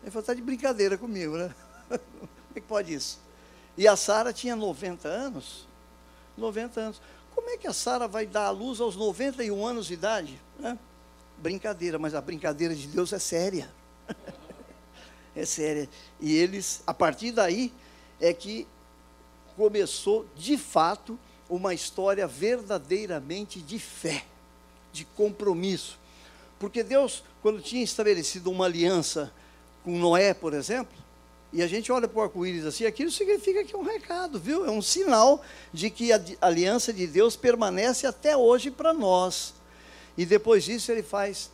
Ele 0.02 0.12
falou: 0.12 0.22
Está 0.22 0.34
de 0.34 0.42
brincadeira 0.42 0.98
comigo, 0.98 1.38
né? 1.38 1.54
Como 1.90 2.30
é 2.56 2.60
que 2.60 2.68
pode 2.68 2.94
isso? 2.94 3.20
E 3.78 3.88
a 3.88 3.96
Sara 3.96 4.34
tinha 4.34 4.56
90 4.56 5.08
anos. 5.08 5.68
90 6.38 6.80
anos. 6.80 7.02
Como 7.34 7.50
é 7.50 7.58
que 7.58 7.68
a 7.68 7.74
Sara 7.74 8.08
vai 8.08 8.26
dar 8.26 8.46
à 8.46 8.50
luz 8.50 8.82
aos 8.82 8.96
91 8.96 9.66
anos 9.66 9.88
de 9.88 9.94
idade? 9.94 10.42
Né? 10.60 10.78
brincadeira, 11.42 11.98
mas 11.98 12.14
a 12.14 12.22
brincadeira 12.22 12.76
de 12.76 12.88
Deus 12.88 13.12
é 13.12 13.20
séria. 13.20 13.70
é 15.36 15.46
séria. 15.46 15.90
E 16.20 16.34
eles, 16.36 16.84
a 16.86 16.94
partir 16.94 17.32
daí, 17.32 17.74
é 18.20 18.32
que 18.32 18.68
começou, 19.58 20.26
de 20.36 20.58
fato, 20.58 21.20
uma 21.50 21.74
história 21.74 22.28
verdadeiramente 22.28 23.60
de 23.60 23.80
fé, 23.80 24.24
de 24.94 25.04
compromisso. 25.04 26.00
Porque 26.60 26.84
Deus, 26.84 27.24
quando 27.42 27.62
tinha 27.62 27.84
estabelecido 27.84 28.52
uma 28.52 28.66
aliança 28.66 29.34
com 29.84 29.98
Noé, 29.98 30.34
por 30.34 30.54
exemplo, 30.54 30.96
e 31.54 31.62
a 31.62 31.68
gente 31.68 31.92
olha 31.92 32.08
para 32.08 32.20
o 32.20 32.24
arco-íris 32.24 32.66
assim, 32.66 32.86
aquilo 32.86 33.12
significa 33.12 33.64
que 33.64 33.76
é 33.76 33.78
um 33.78 33.84
recado, 33.84 34.40
viu? 34.40 34.66
É 34.66 34.72
um 34.72 34.82
sinal 34.82 35.44
de 35.74 35.90
que 35.90 36.14
a 36.14 36.22
aliança 36.40 36.94
de 36.94 37.06
Deus 37.06 37.36
permanece 37.36 38.08
até 38.08 38.38
hoje 38.38 38.72
para 38.72 38.94
nós. 38.94 39.54
E 40.18 40.26
depois 40.26 40.64
disso 40.64 40.92
ele 40.92 41.04
faz 41.04 41.52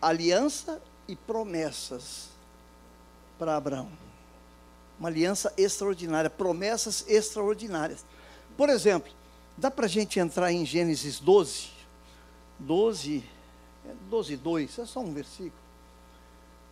aliança 0.00 0.80
e 1.08 1.16
promessas 1.16 2.28
para 3.38 3.56
Abraão. 3.56 3.90
Uma 4.98 5.08
aliança 5.08 5.52
extraordinária, 5.56 6.30
promessas 6.30 7.04
extraordinárias. 7.08 8.04
Por 8.56 8.68
exemplo, 8.68 9.10
dá 9.56 9.70
para 9.70 9.86
a 9.86 9.88
gente 9.88 10.20
entrar 10.20 10.52
em 10.52 10.64
Gênesis 10.64 11.18
12? 11.18 11.70
12, 12.58 13.24
12, 14.08 14.36
2, 14.36 14.78
é 14.78 14.86
só 14.86 15.00
um 15.00 15.12
versículo. 15.12 15.59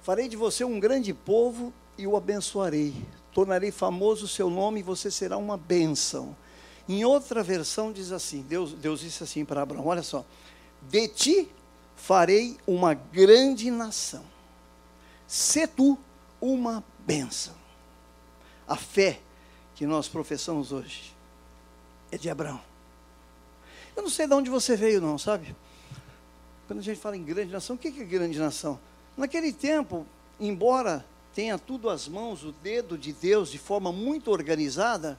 Farei 0.03 0.29
de 0.29 0.37
você 0.37 0.65
um 0.65 0.81
grande 0.81 1.13
povo 1.13 1.73
e 1.97 2.07
o 2.07 2.17
abençoarei. 2.17 2.95
Tornarei 3.33 3.71
famoso 3.71 4.25
o 4.25 4.29
seu 4.29 4.49
nome 4.49 4.81
e 4.81 4.83
você 4.83 5.11
será 5.11 5.37
uma 5.37 5.57
bênção. 5.57 6.37
Em 6.89 7.05
outra 7.05 7.43
versão 7.43 7.93
diz 7.93 8.13
assim: 8.13 8.43
Deus, 8.43 8.73
Deus 8.73 9.01
disse 9.01 9.23
assim 9.23 9.45
para 9.45 9.63
Abraão: 9.63 9.87
olha 9.87 10.03
só, 10.03 10.25
de 10.83 11.09
ti 11.09 11.49
farei 11.95 12.57
uma 12.67 12.95
grande 12.95 13.71
nação. 13.71 14.25
Se 15.27 15.67
tu 15.67 15.99
uma 16.41 16.83
bênção. 17.01 17.55
A 18.67 18.77
fé 18.77 19.21
que 19.75 19.87
nós 19.87 20.09
professamos 20.09 20.73
hoje 20.73 21.15
é 22.11 22.19
de 22.19 22.29
Abraão. 22.31 22.61
Eu 23.97 24.03
não 24.03 24.11
sei 24.11 24.27
de 24.27 24.35
onde 24.35 24.51
você 24.51 24.77
veio, 24.77 25.01
não, 25.01 25.19
sabe? 25.19 25.55
Quando 26.67 26.81
a 26.81 26.83
gente 26.83 27.01
fala 27.01 27.17
em 27.17 27.25
grande 27.25 27.51
nação, 27.51 27.77
o 27.77 27.79
que 27.79 27.89
é 27.89 28.05
grande 28.05 28.39
nação? 28.39 28.79
Naquele 29.19 29.53
tempo, 29.53 30.07
embora 30.41 31.05
tenha 31.35 31.59
tudo 31.59 31.91
às 31.91 32.09
mãos, 32.09 32.43
o 32.43 32.53
dedo 32.53 32.97
de 32.97 33.13
Deus 33.13 33.51
de 33.51 33.59
forma 33.59 33.93
muito 33.93 34.31
organizada, 34.31 35.19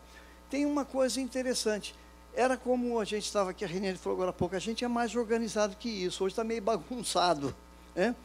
tem 0.50 0.65
uma 0.65 0.84
coisa 0.84 1.22
interessante 1.22 1.94
era 2.39 2.56
como 2.56 3.00
a 3.00 3.06
gente 3.06 3.25
estava 3.25 3.51
aqui, 3.51 3.65
a 3.65 3.68
Renê 3.68 3.96
falou 3.96 4.15
agora 4.15 4.29
há 4.29 4.34
pouco, 4.34 4.56
a 4.56 4.60
gente 4.60 4.86
é 4.86 4.88
mais 4.88 5.15
organizado 5.15 5.75
que 5.75 5.89
isso, 5.89 6.24
hoje 6.24 6.34
está 6.34 6.44
meio 6.44 6.62
bagunçado. 6.63 7.56
Né? 7.96 8.15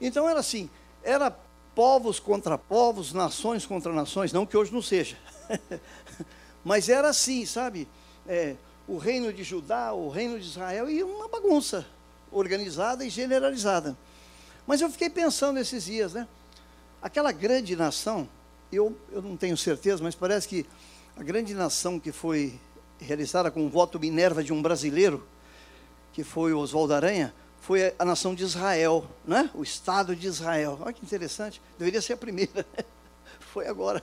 Então 0.00 0.28
era 0.28 0.40
assim, 0.40 0.68
era 1.02 1.30
povos 1.74 2.18
contra 2.18 2.56
povos, 2.56 3.12
nações 3.12 3.66
contra 3.66 3.92
nações, 3.92 4.32
não 4.32 4.46
que 4.46 4.56
hoje 4.56 4.72
não 4.72 4.82
seja. 4.82 5.16
Mas 6.64 6.88
era 6.88 7.10
assim, 7.10 7.44
sabe? 7.44 7.86
É, 8.26 8.56
o 8.88 8.96
reino 8.96 9.32
de 9.32 9.44
Judá, 9.44 9.92
o 9.92 10.08
reino 10.08 10.38
de 10.38 10.46
Israel, 10.46 10.88
e 10.88 11.02
uma 11.02 11.28
bagunça 11.28 11.86
organizada 12.32 13.04
e 13.04 13.10
generalizada. 13.10 13.96
Mas 14.66 14.80
eu 14.80 14.90
fiquei 14.90 15.10
pensando 15.10 15.58
esses 15.58 15.84
dias, 15.84 16.14
né? 16.14 16.26
Aquela 17.02 17.32
grande 17.32 17.76
nação, 17.76 18.28
eu, 18.72 18.96
eu 19.12 19.20
não 19.20 19.36
tenho 19.36 19.56
certeza, 19.56 20.02
mas 20.02 20.14
parece 20.14 20.48
que 20.48 20.66
a 21.16 21.22
grande 21.22 21.54
nação 21.54 22.00
que 22.00 22.10
foi 22.10 22.58
realizada 22.98 23.50
com 23.50 23.66
o 23.66 23.68
voto 23.68 24.00
Minerva 24.00 24.42
de 24.42 24.52
um 24.52 24.62
brasileiro, 24.62 25.26
que 26.12 26.24
foi 26.24 26.52
o 26.52 26.58
Oswaldo 26.58 26.94
Aranha, 26.94 27.34
foi 27.60 27.94
a 27.98 28.04
nação 28.04 28.34
de 28.34 28.42
Israel, 28.42 29.06
né? 29.24 29.50
o 29.54 29.62
Estado 29.62 30.16
de 30.16 30.26
Israel. 30.26 30.78
Olha 30.80 30.92
que 30.92 31.04
interessante, 31.04 31.60
deveria 31.78 32.00
ser 32.00 32.14
a 32.14 32.16
primeira. 32.16 32.66
foi 33.52 33.66
agora, 33.66 34.02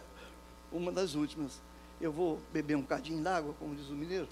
uma 0.72 0.92
das 0.92 1.16
últimas. 1.16 1.60
Eu 2.00 2.12
vou 2.12 2.40
beber 2.54 2.76
um 2.76 2.84
cadinho 2.84 3.22
d'água, 3.22 3.54
como 3.60 3.76
diz 3.76 3.88
o 3.90 3.94
mineiro. 3.94 4.28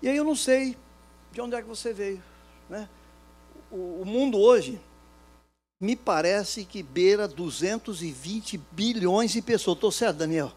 E 0.00 0.08
aí 0.08 0.16
eu 0.16 0.24
não 0.24 0.34
sei 0.34 0.76
de 1.32 1.40
onde 1.40 1.56
é 1.56 1.62
que 1.62 1.68
você 1.68 1.92
veio. 1.92 2.22
Né? 2.68 2.88
O, 3.70 4.02
o 4.02 4.04
mundo 4.04 4.38
hoje 4.38 4.80
me 5.80 5.96
parece 5.96 6.64
que 6.64 6.82
beira 6.82 7.26
220 7.26 8.56
bilhões 8.70 9.32
de 9.32 9.42
pessoas. 9.42 9.76
Estou 9.76 9.90
certo, 9.90 10.18
Daniel? 10.18 10.52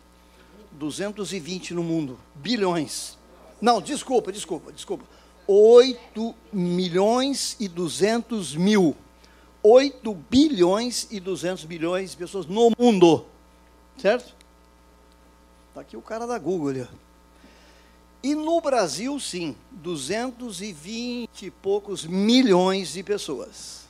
220 0.74 1.74
no 1.74 1.84
mundo. 1.84 2.20
Bilhões. 2.36 3.18
Não, 3.60 3.82
desculpa, 3.82 4.32
desculpa, 4.32 4.72
desculpa. 4.72 5.06
8 5.48 6.36
milhões 6.52 7.56
e 7.60 7.68
200 7.68 8.56
mil. 8.56 8.96
8 9.64 10.14
bilhões 10.30 11.08
e 11.10 11.20
200 11.20 11.66
bilhões 11.66 12.12
de 12.12 12.18
pessoas 12.18 12.46
no 12.46 12.72
mundo. 12.78 13.26
Certo? 13.98 14.36
Está 15.70 15.82
aqui 15.82 15.98
o 15.98 16.02
cara 16.02 16.28
da 16.28 16.38
Google 16.38 16.70
ali. 16.70 16.88
E 18.26 18.34
no 18.34 18.60
Brasil, 18.60 19.20
sim, 19.20 19.56
220 19.70 21.46
e 21.46 21.52
poucos 21.52 22.08
milhões 22.08 22.94
de 22.94 23.04
pessoas. 23.04 23.84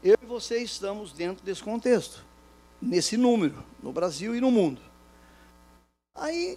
Eu 0.00 0.16
e 0.22 0.24
você 0.24 0.58
estamos 0.58 1.12
dentro 1.12 1.44
desse 1.44 1.60
contexto, 1.60 2.24
nesse 2.80 3.16
número, 3.16 3.64
no 3.82 3.90
Brasil 3.90 4.36
e 4.36 4.40
no 4.40 4.48
mundo. 4.48 4.80
Aí, 6.14 6.56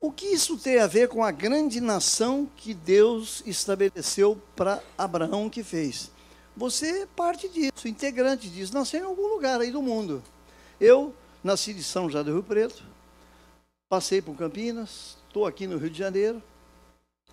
o 0.00 0.10
que 0.10 0.26
isso 0.26 0.58
tem 0.58 0.80
a 0.80 0.88
ver 0.88 1.06
com 1.06 1.22
a 1.22 1.30
grande 1.30 1.80
nação 1.80 2.50
que 2.56 2.74
Deus 2.74 3.44
estabeleceu 3.46 4.36
para 4.56 4.82
Abraão 4.98 5.48
que 5.48 5.62
fez? 5.62 6.10
Você 6.56 7.02
é 7.02 7.06
parte 7.06 7.48
disso, 7.48 7.86
integrante 7.86 8.48
disso, 8.48 8.74
nasceu 8.74 9.02
em 9.02 9.06
algum 9.06 9.28
lugar 9.28 9.60
aí 9.60 9.70
do 9.70 9.80
mundo. 9.80 10.20
Eu 10.80 11.14
nasci 11.44 11.72
de 11.72 11.84
São 11.84 12.10
José 12.10 12.24
do 12.24 12.32
Rio 12.32 12.42
Preto, 12.42 12.82
passei 13.88 14.20
por 14.20 14.34
Campinas, 14.34 15.16
estou 15.28 15.46
aqui 15.46 15.68
no 15.68 15.78
Rio 15.78 15.90
de 15.90 15.98
Janeiro. 15.98 16.42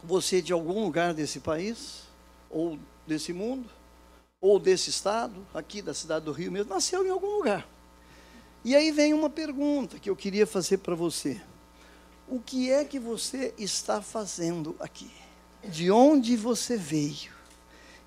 Você 0.03 0.41
de 0.41 0.53
algum 0.53 0.83
lugar 0.83 1.13
desse 1.13 1.39
país 1.39 2.03
ou 2.49 2.77
desse 3.07 3.33
mundo? 3.33 3.69
ou 4.43 4.59
desse 4.59 4.89
estado, 4.89 5.47
aqui 5.53 5.81
da 5.81 5.93
cidade 5.93 6.25
do 6.25 6.33
Rio 6.33 6.51
mesmo, 6.51 6.73
nasceu 6.73 7.07
em 7.07 7.09
algum 7.09 7.37
lugar. 7.37 7.65
E 8.61 8.75
aí 8.75 8.91
vem 8.91 9.13
uma 9.13 9.29
pergunta 9.29 9.97
que 9.97 10.09
eu 10.09 10.17
queria 10.17 10.45
fazer 10.45 10.79
para 10.79 10.93
você. 10.93 11.39
O 12.27 12.41
que 12.41 12.69
é 12.69 12.83
que 12.83 12.99
você 12.99 13.53
está 13.57 14.01
fazendo 14.01 14.75
aqui? 14.81 15.09
De 15.63 15.89
onde 15.89 16.35
você 16.35 16.75
veio? 16.75 17.31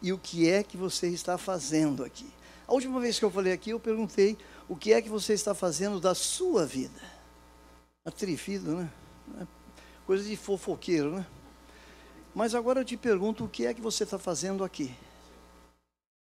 E 0.02 0.12
o 0.12 0.18
que 0.18 0.46
é 0.46 0.62
que 0.62 0.76
você 0.76 1.08
está 1.08 1.38
fazendo 1.38 2.04
aqui? 2.04 2.28
A 2.68 2.74
última 2.74 3.00
vez 3.00 3.18
que 3.18 3.24
eu 3.24 3.30
falei 3.30 3.54
aqui, 3.54 3.70
eu 3.70 3.80
perguntei 3.80 4.36
o 4.68 4.76
que 4.76 4.92
é 4.92 5.00
que 5.00 5.08
você 5.08 5.32
está 5.32 5.54
fazendo 5.54 5.98
da 5.98 6.14
sua 6.14 6.66
vida. 6.66 7.00
Atrifido, 8.04 8.76
né? 8.76 8.90
Coisa 10.04 10.22
de 10.22 10.36
fofoqueiro, 10.36 11.16
né? 11.16 11.26
Mas 12.36 12.54
agora 12.54 12.80
eu 12.80 12.84
te 12.84 12.98
pergunto 12.98 13.46
o 13.46 13.48
que 13.48 13.64
é 13.64 13.72
que 13.72 13.80
você 13.80 14.04
está 14.04 14.18
fazendo 14.18 14.62
aqui? 14.62 14.94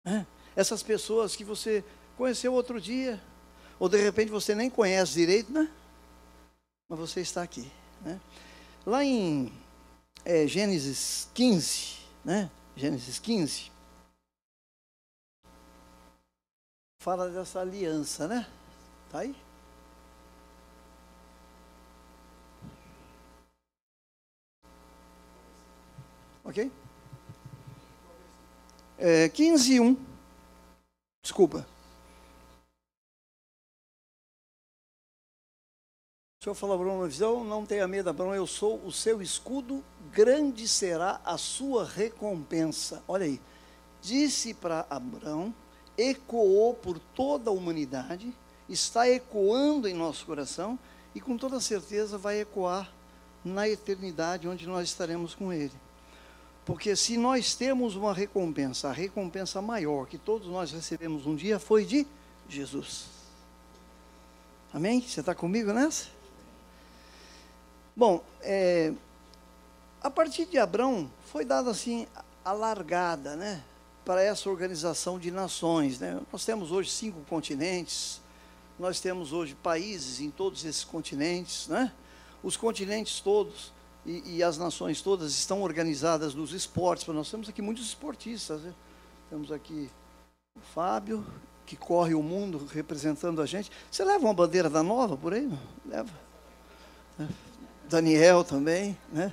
É. 0.02 0.25
Essas 0.57 0.83
pessoas 0.83 1.37
que 1.37 1.45
você 1.45 1.85
conheceu 2.16 2.54
outro 2.54 2.80
dia, 2.80 3.23
ou 3.78 3.87
de 3.87 3.99
repente 3.99 4.30
você 4.30 4.54
nem 4.54 4.71
conhece 4.71 5.12
direito, 5.12 5.52
né? 5.52 5.71
mas 6.88 6.99
você 6.99 7.21
está 7.21 7.42
aqui. 7.42 7.71
Né? 8.00 8.19
Lá 8.87 9.04
em 9.04 9.52
é, 10.25 10.47
Gênesis 10.47 11.28
15, 11.35 11.99
né? 12.25 12.50
Gênesis 12.75 13.19
15, 13.19 13.71
fala 16.99 17.28
dessa 17.28 17.61
aliança, 17.61 18.26
né? 18.26 18.47
Tá 19.11 19.19
aí? 19.19 19.37
Ok? 26.50 26.69
É, 28.99 29.28
15 29.28 29.73
e 29.73 29.78
1. 29.78 29.97
Desculpa. 31.23 31.64
O 36.40 36.42
Senhor 36.42 36.54
falou 36.57 36.75
Abraão 36.75 36.97
uma 36.97 37.07
visão, 37.07 37.45
não 37.45 37.64
tenha 37.64 37.87
medo, 37.87 38.11
Abraão, 38.11 38.35
eu 38.35 38.49
sou 38.49 38.85
o 38.85 38.90
seu 38.90 39.23
escudo, 39.23 39.85
grande 40.11 40.66
será 40.66 41.21
a 41.25 41.38
sua 41.38 41.85
recompensa. 41.85 43.00
Olha 43.07 43.26
aí, 43.26 43.40
disse 44.02 44.52
para 44.52 44.85
Abraão, 44.90 45.54
ecoou 45.97 46.75
por 46.75 46.99
toda 46.99 47.50
a 47.50 47.52
humanidade, 47.52 48.35
está 48.69 49.09
ecoando 49.09 49.87
em 49.87 49.95
nosso 49.95 50.26
coração 50.26 50.76
e 51.14 51.21
com 51.21 51.37
toda 51.37 51.61
certeza 51.61 52.19
vai 52.19 52.40
ecoar 52.40 52.92
na 53.45 53.69
eternidade, 53.69 54.49
onde 54.49 54.66
nós 54.66 54.88
estaremos 54.88 55.33
com 55.33 55.52
Ele. 55.52 55.89
Porque 56.70 56.94
se 56.94 57.16
nós 57.16 57.56
temos 57.56 57.96
uma 57.96 58.14
recompensa, 58.14 58.90
a 58.90 58.92
recompensa 58.92 59.60
maior 59.60 60.06
que 60.06 60.16
todos 60.16 60.46
nós 60.46 60.70
recebemos 60.70 61.26
um 61.26 61.34
dia 61.34 61.58
foi 61.58 61.84
de 61.84 62.06
Jesus. 62.48 63.06
Amém? 64.72 65.00
Você 65.00 65.18
está 65.18 65.34
comigo 65.34 65.72
nessa? 65.72 66.06
Bom, 67.96 68.22
é, 68.40 68.92
a 70.00 70.08
partir 70.08 70.44
de 70.44 70.58
Abrão 70.58 71.10
foi 71.26 71.44
dada 71.44 71.72
assim 71.72 72.06
a 72.44 72.52
largada, 72.52 73.34
né, 73.34 73.64
para 74.04 74.22
essa 74.22 74.48
organização 74.48 75.18
de 75.18 75.32
nações, 75.32 75.98
né? 75.98 76.20
Nós 76.30 76.44
temos 76.44 76.70
hoje 76.70 76.88
cinco 76.88 77.20
continentes, 77.22 78.20
nós 78.78 79.00
temos 79.00 79.32
hoje 79.32 79.56
países 79.56 80.20
em 80.20 80.30
todos 80.30 80.64
esses 80.64 80.84
continentes, 80.84 81.66
né? 81.66 81.92
Os 82.44 82.56
continentes 82.56 83.18
todos 83.18 83.72
e, 84.04 84.37
e 84.37 84.42
as 84.42 84.57
nações 84.57 85.02
todas 85.02 85.33
estão 85.33 85.62
organizadas 85.62 86.35
nos 86.35 86.52
esportes. 86.52 87.07
Nós 87.09 87.30
temos 87.30 87.49
aqui 87.49 87.61
muitos 87.61 87.85
esportistas, 87.85 88.61
né? 88.62 88.73
Temos 89.28 89.52
aqui 89.52 89.90
o 90.57 90.61
Fábio 90.75 91.25
que 91.66 91.76
corre 91.76 92.14
o 92.14 92.23
mundo 92.23 92.69
representando 92.73 93.40
a 93.40 93.47
gente. 93.47 93.71
Você 93.90 94.04
leva 94.04 94.25
uma 94.25 94.35
bandeira 94.35 94.69
da 94.69 94.83
Nova 94.83 95.16
por 95.16 95.33
aí? 95.33 95.49
Leva. 95.87 96.11
É. 97.19 97.26
Daniel 97.88 98.42
também, 98.42 98.97
né? 99.12 99.33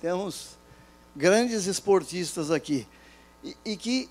Temos 0.00 0.56
grandes 1.14 1.66
esportistas 1.66 2.50
aqui. 2.50 2.86
E, 3.42 3.56
e, 3.64 3.76
que, 3.76 4.08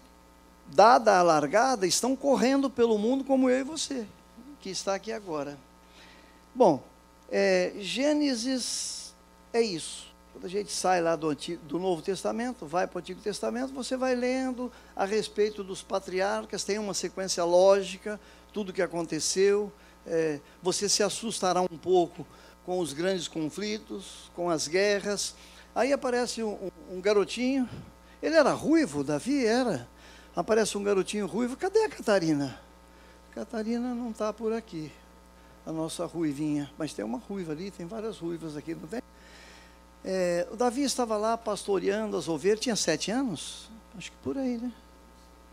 dada 0.68 1.18
a 1.18 1.24
largada, 1.24 1.88
estão 1.88 2.16
correndo 2.16 2.70
pelo 2.70 2.98
mundo 2.98 3.24
como 3.24 3.50
eu 3.50 3.60
e 3.60 3.64
você, 3.64 4.06
que 4.60 4.70
está 4.70 4.94
aqui 4.96 5.12
agora. 5.12 5.58
Bom, 6.54 6.84
é, 7.32 7.74
Gênesis 7.80 9.07
é 9.54 9.62
isso. 9.62 10.08
Quando 10.38 10.46
a 10.46 10.50
gente 10.50 10.72
sai 10.72 11.02
lá 11.02 11.16
do, 11.16 11.30
Antigo, 11.30 11.64
do 11.66 11.80
Novo 11.80 12.02
Testamento, 12.02 12.66
vai 12.66 12.86
para 12.86 12.98
o 12.98 13.00
Antigo 13.00 13.20
Testamento, 13.20 13.74
você 13.74 13.98
vai 13.98 14.14
lendo 14.14 14.72
a 14.96 15.04
respeito 15.04 15.64
dos 15.64 15.82
patriarcas, 15.82 16.64
tem 16.64 16.78
uma 16.78 16.94
sequência 16.94 17.44
lógica, 17.44 18.20
tudo 18.54 18.72
que 18.72 18.82
aconteceu. 18.82 19.72
É, 20.06 20.40
você 20.62 20.88
se 20.88 21.02
assustará 21.02 21.62
um 21.62 21.78
pouco 21.78 22.26
com 22.68 22.80
os 22.80 22.94
grandes 22.94 23.28
conflitos, 23.28 24.30
com 24.36 24.50
as 24.50 24.68
guerras. 24.68 25.34
Aí 25.74 25.92
aparece 25.92 26.44
um, 26.44 26.70
um, 26.92 27.02
garotinho, 27.02 27.68
ele 28.22 28.36
era 28.36 28.52
ruivo, 28.52 29.04
Davi 29.04 29.46
era. 29.46 29.88
Aparece 30.36 30.78
um 30.78 30.84
garotinho 30.84 31.26
ruivo, 31.26 31.58
cadê 31.58 31.86
a 31.86 31.90
Catarina? 31.90 32.60
Catarina 33.34 33.96
não 33.96 34.12
está 34.12 34.32
por 34.32 34.54
aqui, 34.54 34.92
a 35.66 35.72
nossa 35.72 36.06
ruivinha. 36.06 36.70
Mas 36.78 36.94
tem 36.94 37.04
uma 37.04 37.18
ruiva 37.18 37.54
ali, 37.54 37.72
tem 37.72 37.86
várias 37.86 38.20
ruivas 38.20 38.56
aqui, 38.56 38.76
não 38.76 38.88
tem? 38.88 39.02
É, 40.04 40.48
o 40.52 40.56
Davi 40.56 40.84
estava 40.84 41.18
lá 41.18 41.38
pastoreando 41.38 42.16
as 42.16 42.28
ovelhas, 42.28 42.60
tinha 42.60 42.76
sete 42.76 43.12
anos? 43.12 43.70
Acho 43.98 44.12
que 44.12 44.18
por 44.18 44.38
aí, 44.38 44.58
né? 44.58 44.72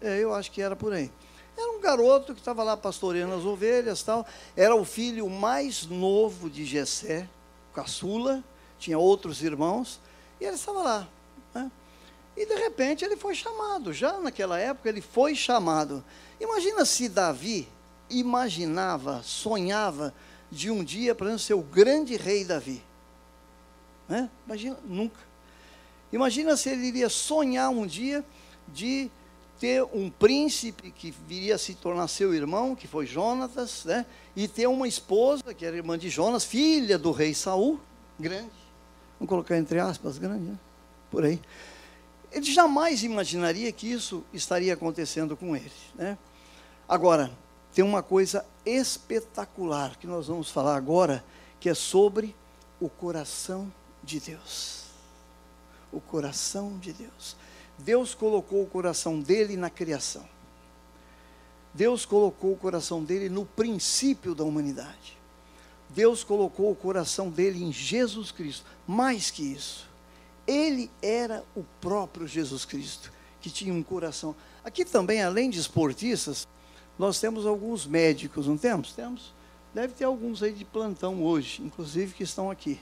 É, 0.00 0.18
eu 0.18 0.34
acho 0.34 0.50
que 0.50 0.60
era 0.60 0.76
por 0.76 0.92
aí. 0.92 1.10
Era 1.56 1.70
um 1.70 1.80
garoto 1.80 2.34
que 2.34 2.40
estava 2.40 2.62
lá 2.62 2.76
pastoreando 2.76 3.34
as 3.34 3.44
ovelhas 3.44 4.02
tal. 4.02 4.26
Era 4.56 4.74
o 4.74 4.84
filho 4.84 5.28
mais 5.30 5.86
novo 5.86 6.50
de 6.50 6.64
Jessé, 6.64 7.28
caçula, 7.72 8.42
tinha 8.78 8.98
outros 8.98 9.42
irmãos, 9.42 10.00
e 10.40 10.44
ele 10.44 10.56
estava 10.56 10.82
lá. 10.82 11.08
Né? 11.54 11.70
E 12.36 12.44
de 12.44 12.54
repente 12.54 13.04
ele 13.04 13.16
foi 13.16 13.34
chamado. 13.34 13.92
Já 13.92 14.18
naquela 14.20 14.58
época 14.58 14.88
ele 14.88 15.00
foi 15.00 15.34
chamado. 15.34 16.04
Imagina 16.40 16.84
se 16.84 17.08
Davi 17.08 17.68
imaginava, 18.10 19.22
sonhava 19.22 20.12
de 20.50 20.70
um 20.70 20.84
dia, 20.84 21.14
para 21.14 21.36
ser 21.38 21.54
o 21.54 21.62
grande 21.62 22.16
rei 22.16 22.44
Davi. 22.44 22.82
Né? 24.08 24.28
Imagina, 24.46 24.76
nunca. 24.84 25.20
Imagina 26.12 26.56
se 26.56 26.68
ele 26.70 26.86
iria 26.86 27.08
sonhar 27.08 27.70
um 27.70 27.86
dia 27.86 28.24
de 28.68 29.10
ter 29.58 29.82
um 29.92 30.10
príncipe 30.10 30.90
que 30.90 31.10
viria 31.10 31.54
a 31.54 31.58
se 31.58 31.74
tornar 31.74 32.08
seu 32.08 32.34
irmão, 32.34 32.74
que 32.74 32.86
foi 32.86 33.06
Jonatas, 33.06 33.84
né? 33.84 34.04
e 34.36 34.46
ter 34.46 34.66
uma 34.66 34.86
esposa, 34.86 35.54
que 35.54 35.64
era 35.64 35.76
irmã 35.76 35.98
de 35.98 36.10
Jonas, 36.10 36.44
filha 36.44 36.98
do 36.98 37.12
rei 37.12 37.34
Saul, 37.34 37.80
grande. 38.18 38.50
Vamos 39.18 39.28
colocar 39.28 39.56
entre 39.56 39.78
aspas, 39.78 40.18
grande, 40.18 40.44
né? 40.44 40.58
por 41.10 41.24
aí. 41.24 41.40
Ele 42.30 42.52
jamais 42.52 43.04
imaginaria 43.04 43.70
que 43.70 43.90
isso 43.90 44.24
estaria 44.32 44.74
acontecendo 44.74 45.36
com 45.36 45.54
ele. 45.56 45.70
Né? 45.94 46.18
Agora, 46.88 47.30
tem 47.72 47.84
uma 47.84 48.02
coisa 48.02 48.44
espetacular 48.66 49.96
que 49.96 50.06
nós 50.06 50.26
vamos 50.26 50.50
falar 50.50 50.76
agora, 50.76 51.24
que 51.58 51.68
é 51.68 51.74
sobre 51.74 52.34
o 52.80 52.88
coração 52.88 53.72
de 54.04 54.20
Deus. 54.20 54.84
O 55.92 56.00
coração 56.00 56.78
de 56.78 56.92
Deus. 56.92 57.36
Deus 57.78 58.14
colocou 58.14 58.62
o 58.62 58.66
coração 58.66 59.20
dele 59.20 59.56
na 59.56 59.70
criação. 59.70 60.24
Deus 61.72 62.06
colocou 62.06 62.52
o 62.52 62.56
coração 62.56 63.02
dele 63.02 63.28
no 63.28 63.44
princípio 63.44 64.34
da 64.34 64.44
humanidade. 64.44 65.18
Deus 65.90 66.22
colocou 66.22 66.70
o 66.70 66.76
coração 66.76 67.30
dele 67.30 67.62
em 67.64 67.72
Jesus 67.72 68.30
Cristo. 68.30 68.64
Mais 68.86 69.30
que 69.30 69.42
isso, 69.42 69.88
ele 70.46 70.90
era 71.02 71.44
o 71.54 71.64
próprio 71.80 72.26
Jesus 72.26 72.64
Cristo, 72.64 73.12
que 73.40 73.50
tinha 73.50 73.72
um 73.72 73.82
coração. 73.82 74.36
Aqui 74.64 74.84
também, 74.84 75.22
além 75.22 75.50
de 75.50 75.58
esportistas, 75.58 76.46
nós 76.98 77.18
temos 77.18 77.44
alguns 77.44 77.86
médicos, 77.86 78.46
não 78.46 78.56
temos? 78.56 78.92
Temos. 78.92 79.34
Deve 79.72 79.94
ter 79.94 80.04
alguns 80.04 80.42
aí 80.42 80.52
de 80.52 80.64
plantão 80.64 81.22
hoje, 81.22 81.60
inclusive 81.62 82.14
que 82.14 82.22
estão 82.22 82.50
aqui. 82.50 82.78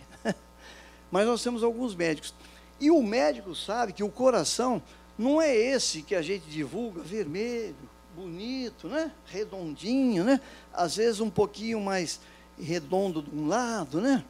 Mas 1.13 1.27
nós 1.27 1.43
temos 1.43 1.63
alguns 1.63 1.95
médicos. 1.95 2.35
E 2.81 2.91
o 2.91 3.03
médico 3.03 3.55
sabe 3.55 3.93
que 3.93 4.03
o 4.03 4.09
coração 4.09 4.83
não 5.17 5.41
é 5.41 5.55
esse 5.55 6.03
que 6.03 6.15
a 6.15 6.23
gente 6.23 6.47
divulga, 6.47 7.03
vermelho, 7.03 7.77
bonito, 8.17 8.89
né? 8.89 9.13
redondinho, 9.27 10.25
né? 10.25 10.41
às 10.73 10.97
vezes 10.97 11.21
um 11.21 11.31
pouquinho 11.31 11.81
mais 11.81 12.19
redondo 12.59 13.23
de 13.23 13.31
um 13.31 13.47
lado, 13.47 14.01
né? 14.01 14.25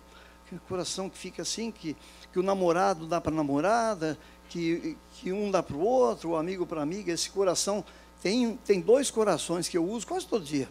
O 0.50 0.58
coração 0.68 1.08
que 1.08 1.16
fica 1.16 1.40
assim, 1.40 1.70
que, 1.70 1.96
que 2.30 2.38
o 2.38 2.42
namorado 2.42 3.06
dá 3.06 3.18
para 3.18 3.32
a 3.32 3.34
namorada, 3.34 4.18
que, 4.50 4.98
que 5.14 5.32
um 5.32 5.50
dá 5.50 5.62
para 5.62 5.74
o 5.74 5.80
outro, 5.80 6.30
o 6.30 6.36
amigo 6.36 6.66
para 6.66 6.80
a 6.80 6.82
amiga. 6.82 7.10
Esse 7.10 7.30
coração 7.30 7.82
tem, 8.20 8.58
tem 8.58 8.78
dois 8.78 9.10
corações 9.10 9.66
que 9.66 9.78
eu 9.78 9.84
uso 9.88 10.06
quase 10.06 10.26
todo 10.26 10.44
dia. 10.44 10.68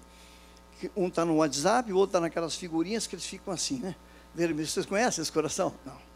Um 0.95 1.07
está 1.07 1.25
no 1.25 1.37
WhatsApp, 1.37 1.91
o 1.91 1.95
outro 1.95 2.09
está 2.09 2.19
naquelas 2.19 2.55
figurinhas 2.55 3.07
que 3.07 3.15
eles 3.15 3.25
ficam 3.25 3.51
assim, 3.51 3.79
né? 3.79 3.95
Vermelho. 4.33 4.67
Vocês 4.67 4.85
conhecem 4.85 5.21
esse 5.21 5.31
coração? 5.31 5.73
Não. 5.85 6.11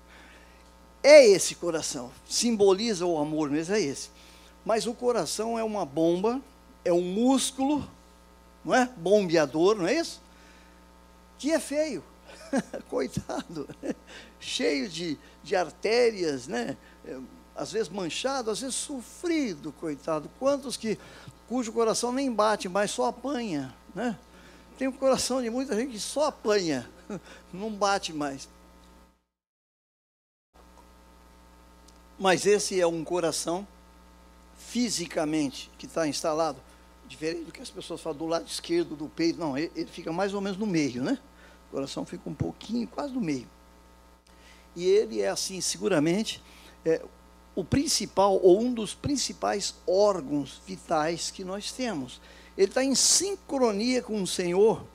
É 1.04 1.24
esse 1.24 1.54
coração, 1.54 2.12
simboliza 2.28 3.06
o 3.06 3.20
amor 3.20 3.52
mesmo, 3.52 3.76
é 3.76 3.80
esse. 3.80 4.10
Mas 4.66 4.88
o 4.88 4.94
coração 4.96 5.58
é 5.60 5.64
uma 5.64 5.86
bomba, 5.86 6.42
é 6.84 6.92
um 6.92 7.02
músculo, 7.02 7.88
não 8.64 8.74
é? 8.74 8.90
Bombeador, 8.98 9.76
não 9.76 9.86
é 9.86 10.00
isso? 10.00 10.20
Que 11.38 11.52
é 11.52 11.60
feio, 11.60 12.04
coitado, 12.90 13.70
cheio 14.40 14.90
de, 14.90 15.16
de 15.44 15.56
artérias, 15.56 16.48
né? 16.48 16.76
É, 17.06 17.20
às 17.56 17.72
vezes 17.72 17.88
manchado, 17.88 18.50
às 18.50 18.62
vezes 18.62 18.74
sofrido, 18.76 19.72
coitado. 19.74 20.28
Quantos 20.40 20.76
que 20.76 20.98
cujo 21.48 21.72
coração 21.72 22.12
nem 22.12 22.32
bate, 22.32 22.68
mas 22.68 22.90
só 22.90 23.06
apanha, 23.06 23.72
né? 23.94 24.18
Tem 24.76 24.88
o 24.88 24.94
coração 24.94 25.40
de 25.40 25.52
muita 25.52 25.76
gente 25.76 25.92
que 25.92 26.00
só 26.00 26.26
apanha, 26.26 26.90
não 27.54 27.72
bate 27.72 28.14
mais. 28.14 28.48
Mas 32.18 32.46
esse 32.46 32.80
é 32.80 32.88
um 32.88 33.04
coração 33.04 33.68
fisicamente 34.58 35.70
que 35.78 35.86
está 35.86 36.08
instalado, 36.08 36.60
diferente 37.08 37.44
do 37.44 37.52
que 37.52 37.62
as 37.62 37.70
pessoas 37.70 38.02
falam 38.02 38.18
do 38.18 38.26
lado 38.26 38.48
esquerdo 38.48 38.96
do 38.96 39.08
peito, 39.08 39.40
não, 39.40 39.58
ele, 39.58 39.72
ele, 39.76 39.90
fica 39.90 40.12
mais 40.12 40.34
ou 40.34 40.42
menos 40.42 40.58
no 40.58 40.66
meio, 40.66 41.04
né? 41.04 41.20
coração 41.76 42.06
fica 42.06 42.30
um 42.30 42.34
pouquinho, 42.34 42.88
quase 42.88 43.14
no 43.14 43.20
meio. 43.20 43.48
E 44.76 44.86
ele 44.86 45.22
é 45.22 45.28
assim, 45.28 45.60
seguramente, 45.60 46.42
é, 46.86 47.02
o 47.54 47.64
principal 47.64 48.40
ou 48.42 48.62
um 48.62 48.74
dos 48.74 48.94
principais 48.94 49.76
órgãos 49.86 50.62
vitais 50.66 51.32
que 51.32 51.44
nós 51.44 51.72
temos. 51.72 52.22
Ele 52.58 52.68
está 52.68 52.84
em 52.84 52.96
sincronia 52.96 54.02
com 54.02 54.22
o 54.22 54.28
Senhor, 54.28 54.86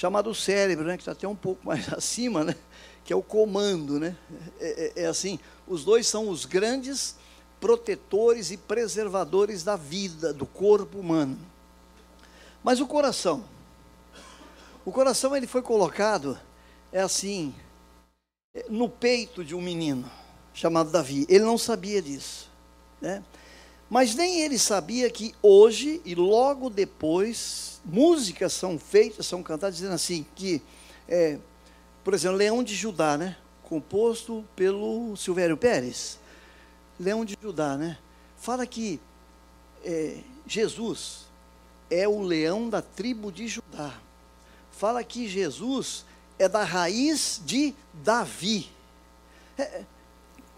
chamado 0.00 0.34
cérebro, 0.34 0.86
né, 0.86 0.96
que 0.96 1.02
está 1.02 1.12
até 1.12 1.28
um 1.28 1.36
pouco 1.36 1.66
mais 1.66 1.86
acima, 1.92 2.42
né, 2.42 2.56
que 3.04 3.12
é 3.12 3.16
o 3.16 3.22
comando. 3.22 4.00
Né? 4.00 4.16
É, 4.58 4.92
é, 4.96 5.02
é 5.02 5.06
assim, 5.06 5.38
os 5.66 5.84
dois 5.84 6.06
são 6.06 6.30
os 6.30 6.46
grandes 6.46 7.16
protetores 7.60 8.50
e 8.50 8.56
preservadores 8.56 9.62
da 9.62 9.76
vida, 9.76 10.32
do 10.32 10.46
corpo 10.46 10.98
humano. 10.98 11.38
Mas 12.64 12.80
o 12.80 12.86
coração, 12.86 13.44
o 14.86 14.90
coração 14.90 15.36
ele 15.36 15.46
foi 15.46 15.60
colocado, 15.60 16.40
é 16.90 17.02
assim, 17.02 17.54
no 18.70 18.88
peito 18.88 19.44
de 19.44 19.54
um 19.54 19.60
menino 19.60 20.10
chamado 20.54 20.90
Davi. 20.90 21.26
Ele 21.28 21.44
não 21.44 21.58
sabia 21.58 22.00
disso, 22.00 22.50
né? 23.02 23.22
Mas 23.90 24.14
nem 24.14 24.40
ele 24.40 24.58
sabia 24.58 25.10
que 25.10 25.34
hoje 25.42 26.00
e 26.06 26.14
logo 26.14 26.70
depois 26.70 27.69
músicas 27.84 28.52
são 28.52 28.78
feitas, 28.78 29.26
são 29.26 29.42
cantadas 29.42 29.76
dizendo 29.76 29.94
assim 29.94 30.26
que, 30.34 30.62
é, 31.08 31.38
por 32.04 32.14
exemplo, 32.14 32.36
Leão 32.36 32.62
de 32.62 32.74
Judá, 32.74 33.16
né? 33.16 33.36
Composto 33.62 34.44
pelo 34.54 35.16
Silvério 35.16 35.56
Pérez. 35.56 36.18
Leão 36.98 37.24
de 37.24 37.36
Judá, 37.40 37.76
né? 37.76 37.98
Fala 38.36 38.66
que 38.66 39.00
é, 39.84 40.18
Jesus 40.46 41.26
é 41.90 42.06
o 42.06 42.22
leão 42.22 42.68
da 42.68 42.82
tribo 42.82 43.32
de 43.32 43.48
Judá. 43.48 43.94
Fala 44.70 45.02
que 45.02 45.28
Jesus 45.28 46.04
é 46.38 46.48
da 46.48 46.64
raiz 46.64 47.40
de 47.44 47.74
Davi. 47.92 48.70
É, 49.58 49.84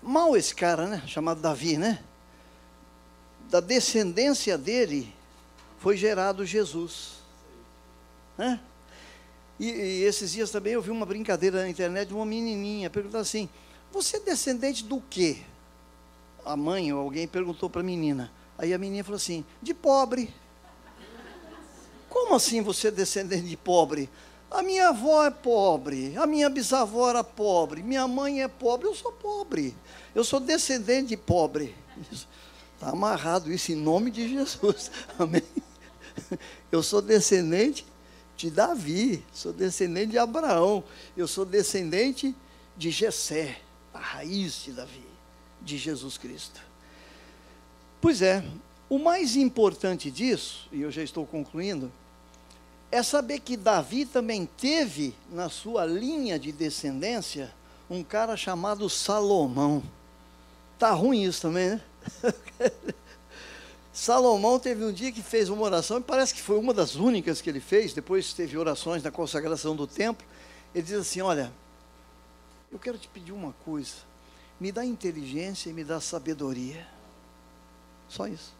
mal 0.02 0.36
esse 0.36 0.54
cara, 0.54 0.86
né? 0.86 1.02
Chamado 1.06 1.40
Davi, 1.40 1.76
né? 1.76 2.02
Da 3.50 3.60
descendência 3.60 4.56
dele 4.56 5.12
foi 5.82 5.96
gerado 5.96 6.46
Jesus. 6.46 7.14
Né? 8.38 8.60
E, 9.58 9.68
e, 9.68 10.04
esses 10.04 10.30
dias 10.30 10.48
também 10.48 10.74
eu 10.74 10.80
vi 10.80 10.92
uma 10.92 11.04
brincadeira 11.04 11.60
na 11.60 11.68
internet 11.68 12.08
de 12.08 12.14
uma 12.14 12.24
menininha 12.24 12.88
perguntando 12.88 13.22
assim: 13.22 13.48
Você 13.90 14.18
é 14.18 14.20
descendente 14.20 14.84
do 14.84 15.02
quê? 15.10 15.38
A 16.46 16.56
mãe 16.56 16.92
ou 16.92 17.00
alguém 17.00 17.26
perguntou 17.26 17.68
para 17.68 17.80
a 17.80 17.84
menina. 17.84 18.32
Aí 18.56 18.72
a 18.72 18.78
menina 18.78 19.02
falou 19.02 19.16
assim: 19.16 19.44
De 19.60 19.74
pobre. 19.74 20.32
Como 22.08 22.36
assim 22.36 22.62
você 22.62 22.88
é 22.88 22.90
descendente 22.92 23.48
de 23.48 23.56
pobre? 23.56 24.08
A 24.52 24.62
minha 24.62 24.90
avó 24.90 25.24
é 25.24 25.30
pobre, 25.30 26.14
a 26.16 26.26
minha 26.26 26.48
bisavó 26.48 27.08
era 27.08 27.24
pobre, 27.24 27.82
minha 27.82 28.06
mãe 28.06 28.42
é 28.42 28.48
pobre, 28.48 28.86
eu 28.86 28.94
sou 28.94 29.10
pobre. 29.10 29.74
Eu 30.14 30.22
sou 30.22 30.38
descendente 30.38 31.08
de 31.08 31.16
pobre. 31.16 31.74
Está 32.12 32.90
amarrado 32.90 33.50
isso 33.52 33.72
em 33.72 33.76
nome 33.76 34.10
de 34.10 34.28
Jesus. 34.28 34.90
Amém? 35.18 35.42
Eu 36.70 36.82
sou 36.82 37.02
descendente 37.02 37.86
de 38.36 38.50
Davi, 38.50 39.24
sou 39.32 39.52
descendente 39.52 40.12
de 40.12 40.18
Abraão, 40.18 40.82
eu 41.16 41.28
sou 41.28 41.44
descendente 41.44 42.34
de 42.76 42.90
Jessé, 42.90 43.60
a 43.92 43.98
raiz 43.98 44.64
de 44.64 44.72
Davi, 44.72 45.06
de 45.60 45.76
Jesus 45.76 46.16
Cristo. 46.18 46.60
Pois 48.00 48.22
é, 48.22 48.44
o 48.88 48.98
mais 48.98 49.36
importante 49.36 50.10
disso, 50.10 50.68
e 50.72 50.82
eu 50.82 50.90
já 50.90 51.02
estou 51.02 51.24
concluindo, 51.26 51.92
é 52.90 53.02
saber 53.02 53.40
que 53.40 53.56
Davi 53.56 54.04
também 54.04 54.44
teve 54.44 55.14
na 55.30 55.48
sua 55.48 55.86
linha 55.86 56.38
de 56.38 56.52
descendência 56.52 57.52
um 57.88 58.02
cara 58.02 58.36
chamado 58.36 58.88
Salomão. 58.90 59.82
Tá 60.78 60.90
ruim 60.90 61.24
isso 61.24 61.42
também, 61.42 61.70
né? 61.70 61.80
Salomão 63.92 64.58
teve 64.58 64.84
um 64.84 64.92
dia 64.92 65.12
que 65.12 65.22
fez 65.22 65.50
uma 65.50 65.62
oração, 65.62 65.98
e 65.98 66.02
parece 66.02 66.32
que 66.32 66.40
foi 66.40 66.58
uma 66.58 66.72
das 66.72 66.94
únicas 66.94 67.42
que 67.42 67.50
ele 67.50 67.60
fez, 67.60 67.92
depois 67.92 68.32
teve 68.32 68.56
orações 68.56 69.02
na 69.02 69.10
consagração 69.10 69.76
do 69.76 69.86
templo. 69.86 70.26
Ele 70.74 70.82
diz 70.82 70.94
assim: 70.94 71.20
Olha, 71.20 71.52
eu 72.70 72.78
quero 72.78 72.96
te 72.96 73.06
pedir 73.06 73.32
uma 73.32 73.52
coisa, 73.64 73.92
me 74.58 74.72
dá 74.72 74.84
inteligência 74.84 75.68
e 75.68 75.72
me 75.74 75.84
dá 75.84 76.00
sabedoria. 76.00 76.86
Só 78.08 78.26
isso. 78.26 78.54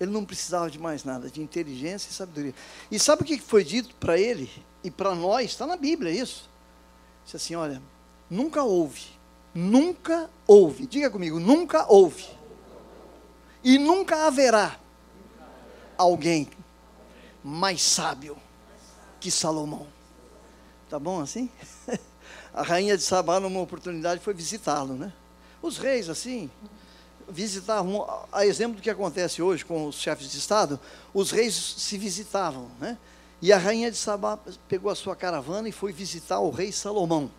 Ele 0.00 0.10
não 0.10 0.24
precisava 0.24 0.70
de 0.70 0.78
mais 0.78 1.04
nada, 1.04 1.30
de 1.30 1.42
inteligência 1.42 2.10
e 2.10 2.14
sabedoria. 2.14 2.54
E 2.90 2.98
sabe 2.98 3.22
o 3.22 3.24
que 3.24 3.38
foi 3.38 3.62
dito 3.62 3.94
para 3.96 4.18
ele 4.18 4.50
e 4.82 4.90
para 4.90 5.14
nós? 5.14 5.50
Está 5.50 5.66
na 5.66 5.76
Bíblia 5.76 6.10
isso. 6.10 6.48
Disse 7.24 7.36
assim: 7.36 7.54
olha, 7.54 7.80
nunca 8.30 8.62
houve, 8.62 9.04
nunca 9.54 10.30
houve, 10.46 10.86
diga 10.86 11.10
comigo, 11.10 11.38
nunca 11.38 11.86
houve, 11.92 12.26
e 13.62 13.78
nunca 13.78 14.26
haverá 14.26 14.78
alguém 15.96 16.48
mais 17.42 17.82
sábio 17.82 18.36
que 19.20 19.30
Salomão. 19.30 19.86
Tá 20.88 20.98
bom 20.98 21.20
assim? 21.20 21.50
A 22.52 22.62
rainha 22.62 22.96
de 22.96 23.02
Sabá, 23.02 23.40
numa 23.40 23.60
oportunidade, 23.60 24.20
foi 24.20 24.34
visitá-lo, 24.34 24.94
né? 24.94 25.12
Os 25.62 25.78
reis, 25.78 26.10
assim, 26.10 26.50
visitavam, 27.28 28.06
a 28.30 28.44
exemplo 28.44 28.76
do 28.76 28.82
que 28.82 28.90
acontece 28.90 29.40
hoje 29.40 29.64
com 29.64 29.86
os 29.86 29.96
chefes 29.96 30.30
de 30.30 30.36
Estado, 30.36 30.78
os 31.14 31.30
reis 31.30 31.54
se 31.54 31.96
visitavam, 31.96 32.70
né? 32.78 32.98
E 33.40 33.52
a 33.52 33.58
rainha 33.58 33.90
de 33.90 33.96
Sabá 33.96 34.38
pegou 34.68 34.90
a 34.90 34.94
sua 34.94 35.16
caravana 35.16 35.68
e 35.68 35.72
foi 35.72 35.92
visitar 35.92 36.40
o 36.40 36.50
rei 36.50 36.70
Salomão. 36.70 37.30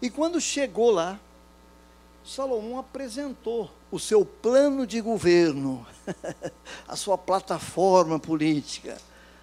E 0.00 0.08
quando 0.08 0.40
chegou 0.40 0.90
lá, 0.90 1.20
Salomão 2.24 2.78
apresentou 2.78 3.70
o 3.90 3.98
seu 3.98 4.24
plano 4.24 4.86
de 4.86 5.00
governo, 5.00 5.86
a 6.86 6.96
sua 6.96 7.16
plataforma 7.16 8.18
política, 8.18 8.98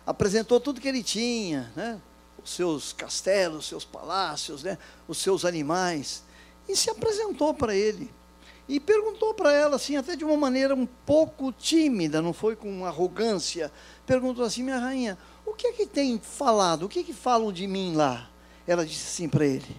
apresentou 0.05 0.59
tudo 0.59 0.79
que 0.79 0.87
ele 0.87 1.03
tinha, 1.03 1.71
né? 1.75 1.99
os 2.43 2.51
seus 2.51 2.93
castelos, 2.93 3.59
os 3.59 3.67
seus 3.67 3.85
palácios, 3.85 4.63
né? 4.63 4.77
os 5.07 5.17
seus 5.17 5.43
animais, 5.43 6.23
e 6.67 6.75
se 6.75 6.89
apresentou 6.89 7.53
para 7.53 7.75
ele 7.75 8.11
e 8.67 8.79
perguntou 8.79 9.33
para 9.33 9.53
ela, 9.53 9.77
assim, 9.77 9.95
até 9.95 10.15
de 10.15 10.25
uma 10.25 10.35
maneira 10.35 10.75
um 10.75 10.85
pouco 10.85 11.51
tímida, 11.53 12.21
não 12.21 12.33
foi 12.33 12.55
com 12.55 12.85
arrogância, 12.85 13.71
perguntou 14.05 14.43
assim, 14.43 14.61
minha 14.61 14.77
rainha, 14.77 15.17
o 15.45 15.53
que 15.53 15.67
é 15.67 15.71
que 15.71 15.85
tem 15.85 16.19
falado, 16.19 16.83
o 16.83 16.89
que 16.89 16.99
é 16.99 17.03
que 17.03 17.13
falam 17.13 17.51
de 17.51 17.65
mim 17.65 17.95
lá? 17.95 18.29
Ela 18.67 18.85
disse 18.85 19.07
assim 19.07 19.29
para 19.29 19.45
ele, 19.45 19.77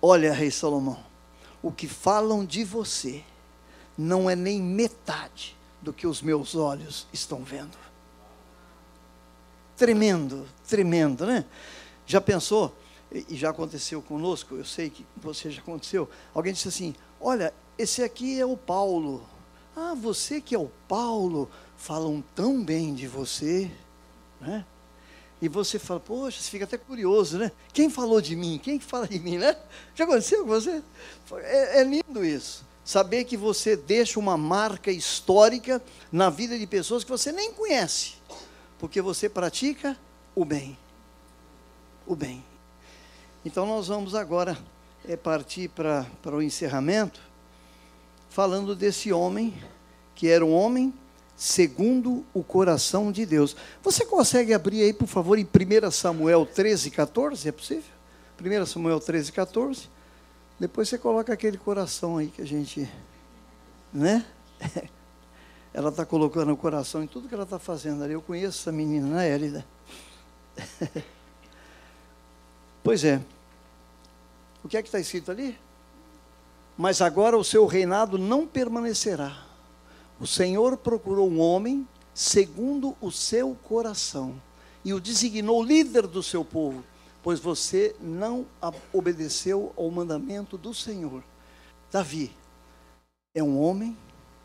olha, 0.00 0.32
rei 0.32 0.50
Salomão, 0.50 0.98
o 1.62 1.72
que 1.72 1.88
falam 1.88 2.44
de 2.44 2.64
você 2.64 3.24
não 3.96 4.30
é 4.30 4.36
nem 4.36 4.62
metade 4.62 5.56
do 5.82 5.92
que 5.92 6.06
os 6.06 6.22
meus 6.22 6.54
olhos 6.54 7.06
estão 7.12 7.42
vendo. 7.42 7.76
Tremendo, 9.76 10.46
tremendo, 10.68 11.26
né? 11.26 11.44
Já 12.06 12.20
pensou? 12.20 12.74
E 13.12 13.36
já 13.36 13.50
aconteceu 13.50 14.02
conosco, 14.02 14.54
eu 14.54 14.64
sei 14.64 14.90
que 14.90 15.06
você 15.16 15.50
já 15.50 15.60
aconteceu. 15.60 16.08
Alguém 16.34 16.52
disse 16.52 16.68
assim: 16.68 16.94
Olha, 17.20 17.54
esse 17.76 18.02
aqui 18.02 18.38
é 18.40 18.44
o 18.44 18.56
Paulo. 18.56 19.26
Ah, 19.74 19.94
você 19.94 20.40
que 20.40 20.54
é 20.54 20.58
o 20.58 20.70
Paulo, 20.88 21.48
falam 21.76 22.22
tão 22.34 22.62
bem 22.62 22.94
de 22.94 23.06
você, 23.06 23.70
né? 24.40 24.64
E 25.40 25.48
você 25.48 25.78
fala, 25.78 26.00
poxa, 26.00 26.40
você 26.40 26.50
fica 26.50 26.64
até 26.64 26.76
curioso, 26.76 27.38
né? 27.38 27.52
Quem 27.72 27.88
falou 27.88 28.20
de 28.20 28.34
mim? 28.34 28.60
Quem 28.62 28.80
fala 28.80 29.06
de 29.06 29.20
mim, 29.20 29.38
né? 29.38 29.56
Já 29.94 30.04
aconteceu 30.04 30.40
com 30.42 30.48
você? 30.48 30.82
É, 31.32 31.80
é 31.80 31.84
lindo 31.84 32.24
isso. 32.24 32.66
Saber 32.84 33.24
que 33.24 33.36
você 33.36 33.76
deixa 33.76 34.18
uma 34.18 34.36
marca 34.36 34.90
histórica 34.90 35.80
na 36.10 36.30
vida 36.30 36.58
de 36.58 36.66
pessoas 36.66 37.04
que 37.04 37.10
você 37.10 37.30
nem 37.30 37.52
conhece, 37.52 38.14
porque 38.78 39.00
você 39.00 39.28
pratica 39.28 39.96
o 40.34 40.44
bem. 40.44 40.76
O 42.06 42.16
bem. 42.16 42.42
Então 43.44 43.66
nós 43.66 43.88
vamos 43.88 44.14
agora 44.14 44.58
é, 45.06 45.16
partir 45.16 45.68
para 45.68 46.06
o 46.26 46.42
encerramento 46.42 47.20
falando 48.28 48.74
desse 48.74 49.12
homem, 49.12 49.54
que 50.14 50.28
era 50.28 50.44
um 50.44 50.52
homem 50.52 50.92
segundo 51.38 52.26
o 52.34 52.42
coração 52.42 53.10
de 53.10 53.24
Deus. 53.24 53.56
Você 53.82 54.04
consegue 54.04 54.52
abrir 54.52 54.82
aí, 54.82 54.92
por 54.92 55.06
favor, 55.06 55.38
em 55.38 55.44
1 55.44 55.90
Samuel 55.90 56.44
13, 56.44 56.90
14? 56.90 57.48
É 57.48 57.52
possível? 57.52 57.90
1 58.42 58.66
Samuel 58.66 59.00
13, 59.00 59.32
14. 59.32 59.88
Depois 60.58 60.88
você 60.88 60.98
coloca 60.98 61.32
aquele 61.32 61.56
coração 61.56 62.18
aí 62.18 62.26
que 62.26 62.42
a 62.42 62.46
gente. 62.46 62.90
Né? 63.92 64.26
Ela 65.72 65.90
está 65.90 66.04
colocando 66.04 66.52
o 66.52 66.56
coração 66.56 67.02
em 67.02 67.06
tudo 67.06 67.28
que 67.28 67.34
ela 67.34 67.44
está 67.44 67.58
fazendo 67.58 68.02
ali. 68.02 68.14
Eu 68.14 68.22
conheço 68.22 68.62
essa 68.62 68.72
menina, 68.72 69.06
né, 69.06 69.32
Elida? 69.32 69.64
pois 72.82 73.04
é. 73.04 73.20
O 74.64 74.68
que 74.68 74.76
é 74.76 74.82
que 74.82 74.88
está 74.88 74.98
escrito 74.98 75.30
ali? 75.30 75.56
mas 76.78 77.02
agora 77.02 77.36
o 77.36 77.42
seu 77.42 77.66
reinado 77.66 78.16
não 78.16 78.46
permanecerá. 78.46 79.47
O 80.20 80.26
Senhor 80.26 80.76
procurou 80.76 81.28
um 81.28 81.40
homem 81.40 81.86
segundo 82.12 82.96
o 83.00 83.10
seu 83.12 83.54
coração 83.64 84.40
e 84.84 84.92
o 84.92 85.00
designou 85.00 85.62
líder 85.62 86.06
do 86.06 86.22
seu 86.22 86.44
povo, 86.44 86.84
pois 87.22 87.38
você 87.38 87.94
não 88.00 88.46
obedeceu 88.92 89.72
ao 89.76 89.90
mandamento 89.90 90.58
do 90.58 90.74
Senhor. 90.74 91.22
Davi 91.90 92.32
é 93.34 93.42
um 93.42 93.60
homem 93.60 93.96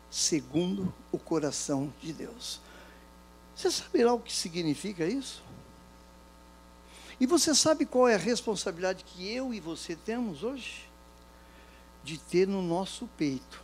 segundo 0.08 0.94
o 1.10 1.18
coração 1.18 1.92
de 2.00 2.12
Deus. 2.12 2.60
Você 3.54 3.70
sabe 3.70 4.04
lá 4.04 4.12
o 4.12 4.20
que 4.20 4.32
significa 4.32 5.04
isso? 5.04 5.42
E 7.18 7.26
você 7.26 7.54
sabe 7.54 7.86
qual 7.86 8.08
é 8.08 8.14
a 8.14 8.18
responsabilidade 8.18 9.04
que 9.04 9.28
eu 9.28 9.54
e 9.54 9.60
você 9.60 9.96
temos 9.96 10.42
hoje? 10.42 10.88
De 12.02 12.18
ter 12.18 12.46
no 12.46 12.62
nosso 12.62 13.08
peito 13.16 13.62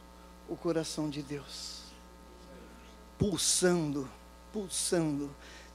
o 0.48 0.56
coração 0.56 1.10
de 1.10 1.22
Deus, 1.22 1.79
pulsando, 3.20 4.08
pulsando, 4.50 5.28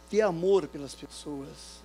ter 0.10 0.21
amor 0.21 0.67
pelas 0.67 0.95
pessoas, 0.95 1.84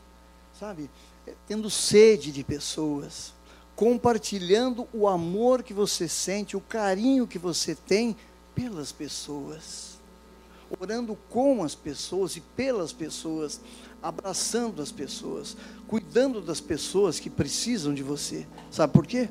sabe? 0.58 0.88
É, 1.26 1.34
tendo 1.46 1.68
sede 1.68 2.32
de 2.32 2.42
pessoas, 2.42 3.34
compartilhando 3.76 4.88
o 4.90 5.06
amor 5.06 5.62
que 5.62 5.74
você 5.74 6.08
sente, 6.08 6.56
o 6.56 6.62
carinho 6.62 7.26
que 7.26 7.38
você 7.38 7.74
tem 7.74 8.16
pelas 8.54 8.90
pessoas, 8.90 9.98
orando 10.80 11.14
com 11.28 11.62
as 11.62 11.74
pessoas 11.74 12.36
e 12.36 12.40
pelas 12.40 12.90
pessoas, 12.90 13.60
abraçando 14.02 14.80
as 14.80 14.90
pessoas, 14.90 15.58
cuidando 15.86 16.40
das 16.40 16.58
pessoas 16.58 17.20
que 17.20 17.28
precisam 17.28 17.92
de 17.92 18.02
você. 18.02 18.46
Sabe 18.70 18.94
por 18.94 19.06
quê? 19.06 19.28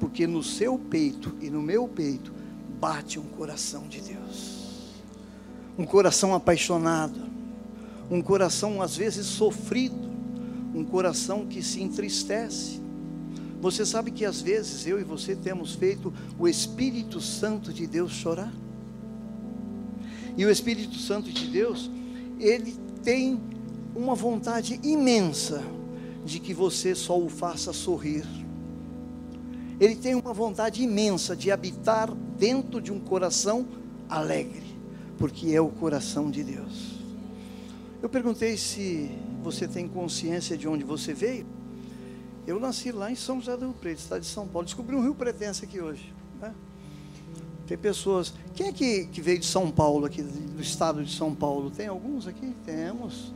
Porque 0.00 0.26
no 0.26 0.42
seu 0.42 0.78
peito 0.78 1.36
e 1.38 1.50
no 1.50 1.60
meu 1.60 1.86
peito 1.86 2.32
bate 2.80 3.18
um 3.18 3.28
coração 3.28 3.86
de 3.88 4.00
Deus. 4.00 4.55
Um 5.78 5.84
coração 5.84 6.34
apaixonado, 6.34 7.20
um 8.10 8.22
coração 8.22 8.80
às 8.80 8.96
vezes 8.96 9.26
sofrido, 9.26 10.10
um 10.74 10.84
coração 10.84 11.46
que 11.46 11.62
se 11.62 11.82
entristece. 11.82 12.80
Você 13.60 13.84
sabe 13.84 14.10
que 14.10 14.24
às 14.24 14.40
vezes 14.40 14.86
eu 14.86 15.00
e 15.00 15.04
você 15.04 15.34
temos 15.34 15.74
feito 15.74 16.12
o 16.38 16.46
Espírito 16.46 17.20
Santo 17.20 17.72
de 17.72 17.86
Deus 17.86 18.12
chorar? 18.12 18.52
E 20.36 20.44
o 20.44 20.50
Espírito 20.50 20.96
Santo 20.96 21.30
de 21.30 21.46
Deus, 21.46 21.90
ele 22.38 22.76
tem 23.02 23.40
uma 23.94 24.14
vontade 24.14 24.78
imensa 24.82 25.62
de 26.24 26.38
que 26.38 26.52
você 26.52 26.94
só 26.94 27.18
o 27.18 27.28
faça 27.28 27.72
sorrir. 27.72 28.26
Ele 29.80 29.96
tem 29.96 30.14
uma 30.14 30.32
vontade 30.32 30.82
imensa 30.82 31.34
de 31.34 31.50
habitar 31.50 32.12
dentro 32.38 32.80
de 32.80 32.92
um 32.92 33.00
coração 33.00 33.66
alegre, 34.08 34.65
porque 35.18 35.54
é 35.54 35.60
o 35.60 35.68
coração 35.68 36.30
de 36.30 36.42
Deus. 36.42 36.96
Eu 38.02 38.08
perguntei 38.08 38.56
se 38.56 39.10
você 39.42 39.66
tem 39.66 39.88
consciência 39.88 40.56
de 40.56 40.68
onde 40.68 40.84
você 40.84 41.14
veio. 41.14 41.46
Eu 42.46 42.60
nasci 42.60 42.92
lá 42.92 43.10
em 43.10 43.16
São 43.16 43.40
José 43.40 43.56
do 43.56 43.66
Rio 43.66 43.74
Preto, 43.74 43.98
estado 43.98 44.20
de 44.20 44.26
São 44.26 44.46
Paulo. 44.46 44.66
Descobri 44.66 44.94
um 44.94 45.02
Rio 45.02 45.14
Pretense 45.14 45.64
aqui 45.64 45.80
hoje. 45.80 46.14
Né? 46.40 46.54
Tem 47.66 47.76
pessoas. 47.76 48.32
Quem 48.54 48.68
é 48.68 48.72
que, 48.72 49.06
que 49.06 49.20
veio 49.20 49.38
de 49.38 49.46
São 49.46 49.70
Paulo, 49.70 50.06
aqui, 50.06 50.22
do 50.22 50.62
estado 50.62 51.04
de 51.04 51.12
São 51.12 51.34
Paulo? 51.34 51.70
Tem 51.70 51.88
alguns 51.88 52.26
aqui? 52.26 52.54
Temos. 52.64 53.32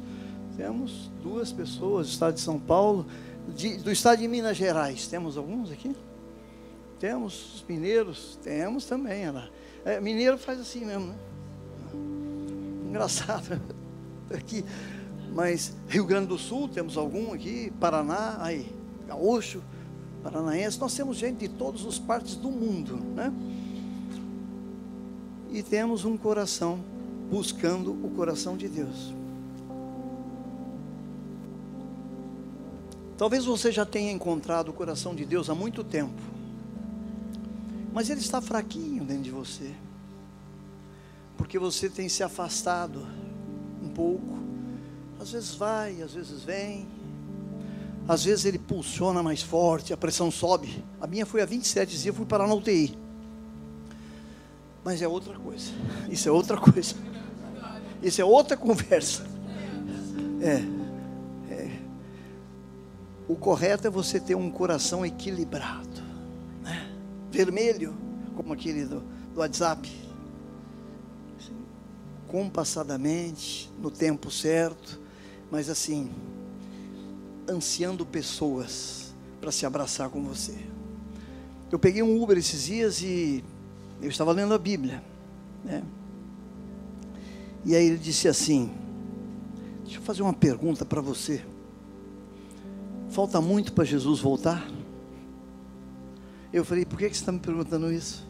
Temos 0.57 1.11
duas 1.23 1.51
pessoas 1.51 2.07
do 2.07 2.13
estado 2.13 2.35
de 2.35 2.41
São 2.41 2.61
Paulo, 2.61 3.07
de, 3.57 3.79
do 3.79 3.91
estado 3.91 4.19
de 4.19 4.29
Minas 4.29 4.57
Gerais. 4.57 5.07
Temos 5.09 5.37
alguns 5.37 5.73
aqui? 5.73 5.97
Temos 7.01 7.57
os 7.57 7.65
mineiros? 7.69 8.39
Temos 8.43 8.85
também. 8.85 9.25
Ela. 9.25 9.49
É, 9.85 10.01
mineiro 10.01 10.37
faz 10.39 10.61
assim 10.61 10.85
mesmo, 10.85 11.07
né? 11.07 11.15
Engraçado. 12.91 13.61
Aqui. 14.35 14.65
Mas 15.33 15.73
Rio 15.89 16.05
Grande 16.05 16.27
do 16.27 16.37
Sul, 16.37 16.69
temos 16.69 16.97
algum 16.97 17.33
aqui, 17.33 17.73
Paraná, 17.79 18.37
aí, 18.41 18.69
Gaúcho, 19.07 19.63
Paranaense, 20.25 20.79
nós 20.81 20.93
temos 20.93 21.17
gente 21.17 21.39
de 21.39 21.49
todas 21.49 21.87
as 21.87 22.01
partes 22.01 22.35
do 22.35 22.51
mundo, 22.51 22.97
né? 22.97 23.33
E 25.53 25.63
temos 25.63 26.05
um 26.05 26.17
coração 26.17 26.81
buscando 27.31 27.93
o 27.93 28.11
coração 28.11 28.57
de 28.57 28.69
Deus. 28.69 29.15
Talvez 33.17 33.45
você 33.45 33.71
já 33.71 33.87
tenha 33.87 34.11
encontrado 34.11 34.71
o 34.71 34.73
coração 34.73 35.15
de 35.15 35.25
Deus 35.25 35.49
há 35.49 35.55
muito 35.55 35.85
tempo, 35.85 36.21
mas 37.93 38.11
ele 38.11 38.21
está 38.21 38.41
fraquinho 38.41 39.05
dentro 39.05 39.23
de 39.23 39.31
você, 39.31 39.73
porque 41.41 41.59
você 41.59 41.89
tem 41.89 42.07
se 42.07 42.23
afastado 42.23 43.07
um 43.83 43.89
pouco, 43.89 44.39
às 45.19 45.33
vezes 45.33 45.55
vai, 45.55 46.03
às 46.03 46.13
vezes 46.13 46.43
vem, 46.43 46.87
às 48.07 48.25
vezes 48.25 48.45
ele 48.45 48.59
pulsiona 48.59 49.23
mais 49.23 49.41
forte, 49.41 49.91
a 49.91 49.97
pressão 49.97 50.31
sobe. 50.31 50.85
A 51.01 51.07
minha 51.07 51.25
foi 51.25 51.41
a 51.41 51.47
27 51.47 51.93
dias, 51.93 52.05
eu 52.05 52.13
fui 52.13 52.27
parar 52.27 52.47
na 52.47 52.53
UTI. 52.53 52.95
Mas 54.85 55.01
é 55.01 55.09
outra 55.09 55.33
coisa, 55.39 55.73
isso 56.11 56.29
é 56.29 56.31
outra 56.31 56.59
coisa, 56.59 56.95
isso 58.03 58.21
é 58.21 58.25
outra 58.25 58.55
conversa. 58.55 59.27
É. 60.43 60.63
O 63.27 63.35
correto 63.35 63.87
é 63.87 63.91
você 63.91 64.21
ter 64.21 64.35
um 64.35 64.51
coração 64.51 65.07
equilibrado, 65.07 66.03
né? 66.63 66.93
vermelho, 67.31 67.97
como 68.37 68.53
aquele 68.53 68.85
do, 68.85 69.01
do 69.33 69.41
WhatsApp, 69.41 70.10
compassadamente, 72.31 73.69
no 73.81 73.91
tempo 73.91 74.31
certo, 74.31 75.01
mas 75.51 75.69
assim, 75.69 76.11
ansiando 77.49 78.07
pessoas 78.07 79.13
para 79.41 79.51
se 79.51 79.67
abraçar 79.67 80.09
com 80.11 80.23
você. 80.23 80.55
Eu 81.73 81.79
peguei 81.79 82.03
um 82.03 82.23
Uber 82.23 82.39
esses 82.39 82.65
dias 82.65 83.03
e 83.03 83.45
eu 84.01 84.09
estava 84.09 84.31
lendo 84.31 84.55
a 84.55 84.59
Bíblia, 84.59 85.03
né? 85.65 85.83
E 87.65 87.75
aí 87.75 87.87
ele 87.87 87.99
disse 87.99 88.29
assim: 88.29 88.71
Deixa 89.83 89.99
eu 89.99 90.03
fazer 90.03 90.23
uma 90.23 90.33
pergunta 90.33 90.85
para 90.85 91.01
você. 91.01 91.45
Falta 93.11 93.41
muito 93.41 93.73
para 93.73 93.85
Jesus 93.85 94.21
voltar? 94.21 94.71
Eu 96.53 96.65
falei, 96.65 96.85
por 96.85 96.97
que 96.97 97.05
você 97.05 97.11
está 97.11 97.33
me 97.33 97.41
perguntando 97.41 97.93
isso? 97.93 98.25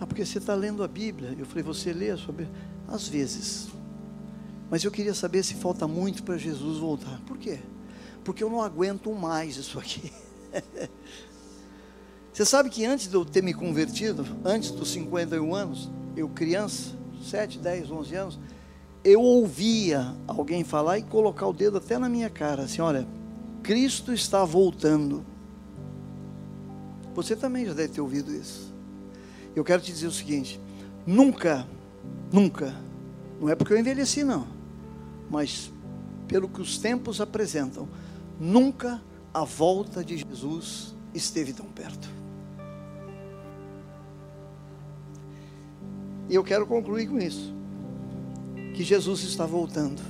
Ah, 0.00 0.06
porque 0.06 0.24
você 0.24 0.38
está 0.38 0.54
lendo 0.54 0.84
a 0.84 0.88
Bíblia. 0.88 1.34
Eu 1.36 1.44
falei, 1.44 1.64
você 1.64 1.92
lê 1.92 2.10
a 2.10 2.16
sua 2.16 2.32
Bíblia? 2.32 2.54
Às 2.88 3.08
vezes. 3.08 3.68
Mas 4.70 4.82
eu 4.84 4.90
queria 4.90 5.14
saber 5.14 5.42
se 5.44 5.54
falta 5.54 5.86
muito 5.86 6.22
para 6.22 6.36
Jesus 6.36 6.78
voltar. 6.78 7.20
Por 7.26 7.38
quê? 7.38 7.58
Porque 8.24 8.42
eu 8.42 8.50
não 8.50 8.60
aguento 8.60 9.12
mais 9.12 9.56
isso 9.56 9.78
aqui. 9.78 10.12
você 12.32 12.44
sabe 12.44 12.68
que 12.70 12.84
antes 12.84 13.08
de 13.08 13.14
eu 13.14 13.24
ter 13.24 13.42
me 13.42 13.54
convertido, 13.54 14.26
antes 14.44 14.70
dos 14.70 14.90
51 14.90 15.54
anos, 15.54 15.90
eu 16.16 16.28
criança, 16.28 16.96
7, 17.22 17.58
10, 17.58 17.90
11 17.90 18.14
anos, 18.14 18.38
eu 19.04 19.20
ouvia 19.20 20.14
alguém 20.26 20.64
falar 20.64 20.98
e 20.98 21.02
colocar 21.02 21.46
o 21.46 21.52
dedo 21.52 21.78
até 21.78 21.96
na 21.96 22.08
minha 22.08 22.28
cara, 22.28 22.64
assim, 22.64 22.80
olha, 22.80 23.06
Cristo 23.62 24.12
está 24.12 24.44
voltando. 24.44 25.24
Você 27.14 27.36
também 27.36 27.64
já 27.64 27.72
deve 27.72 27.94
ter 27.94 28.00
ouvido 28.00 28.32
isso. 28.32 28.74
Eu 29.54 29.64
quero 29.64 29.80
te 29.80 29.92
dizer 29.92 30.06
o 30.06 30.12
seguinte: 30.12 30.60
nunca, 31.06 31.66
nunca, 32.32 32.74
não 33.40 33.48
é 33.48 33.54
porque 33.54 33.72
eu 33.72 33.78
envelheci, 33.78 34.24
não, 34.24 34.46
mas 35.30 35.72
pelo 36.26 36.48
que 36.48 36.60
os 36.60 36.78
tempos 36.78 37.20
apresentam, 37.20 37.88
nunca 38.38 39.00
a 39.32 39.44
volta 39.44 40.04
de 40.04 40.18
Jesus 40.18 40.94
esteve 41.14 41.52
tão 41.52 41.66
perto. 41.66 42.08
E 46.28 46.34
eu 46.34 46.42
quero 46.42 46.66
concluir 46.66 47.08
com 47.08 47.18
isso: 47.18 47.54
que 48.74 48.82
Jesus 48.82 49.22
está 49.22 49.46
voltando. 49.46 50.02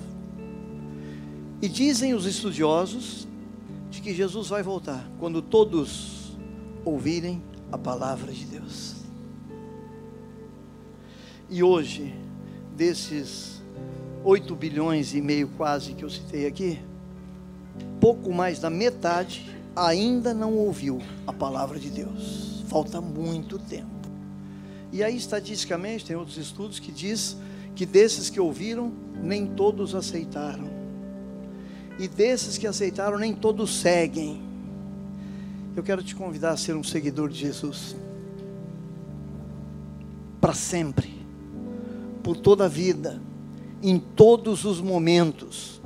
E 1.60 1.68
dizem 1.68 2.14
os 2.14 2.26
estudiosos 2.26 3.26
de 3.90 4.00
que 4.00 4.14
Jesus 4.14 4.48
vai 4.48 4.62
voltar 4.62 5.08
quando 5.18 5.40
todos 5.40 6.36
ouvirem 6.84 7.42
a 7.72 7.78
palavra 7.78 8.32
de 8.32 8.44
Deus. 8.44 8.95
E 11.48 11.62
hoje, 11.62 12.12
desses 12.76 13.62
8 14.24 14.54
bilhões 14.56 15.14
e 15.14 15.20
meio 15.20 15.48
quase 15.56 15.92
que 15.92 16.04
eu 16.04 16.10
citei 16.10 16.46
aqui, 16.46 16.80
pouco 18.00 18.32
mais 18.32 18.58
da 18.58 18.68
metade 18.68 19.54
ainda 19.74 20.32
não 20.32 20.54
ouviu 20.54 21.00
a 21.26 21.32
palavra 21.32 21.78
de 21.78 21.90
Deus. 21.90 22.64
Falta 22.68 23.00
muito 23.00 23.58
tempo. 23.58 23.86
E 24.92 25.04
aí, 25.04 25.16
estatisticamente, 25.16 26.06
tem 26.06 26.16
outros 26.16 26.36
estudos 26.38 26.78
que 26.78 26.90
diz 26.90 27.36
que 27.74 27.84
desses 27.84 28.30
que 28.30 28.40
ouviram, 28.40 28.92
nem 29.22 29.46
todos 29.46 29.94
aceitaram. 29.94 30.70
E 31.98 32.08
desses 32.08 32.58
que 32.58 32.66
aceitaram, 32.66 33.18
nem 33.18 33.34
todos 33.34 33.76
seguem. 33.76 34.42
Eu 35.76 35.82
quero 35.82 36.02
te 36.02 36.14
convidar 36.14 36.50
a 36.50 36.56
ser 36.56 36.74
um 36.74 36.82
seguidor 36.82 37.28
de 37.28 37.38
Jesus. 37.38 37.94
Para 40.40 40.54
sempre. 40.54 41.15
Por 42.26 42.36
toda 42.36 42.64
a 42.64 42.68
vida. 42.68 43.22
Em 43.80 44.00
todos 44.00 44.64
os 44.64 44.80
momentos. 44.80 45.80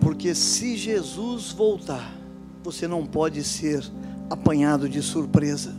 Porque 0.00 0.36
se 0.36 0.76
Jesus 0.76 1.50
voltar, 1.50 2.16
você 2.62 2.86
não 2.86 3.04
pode 3.04 3.42
ser 3.42 3.82
apanhado 4.30 4.88
de 4.88 5.02
surpresa. 5.02 5.74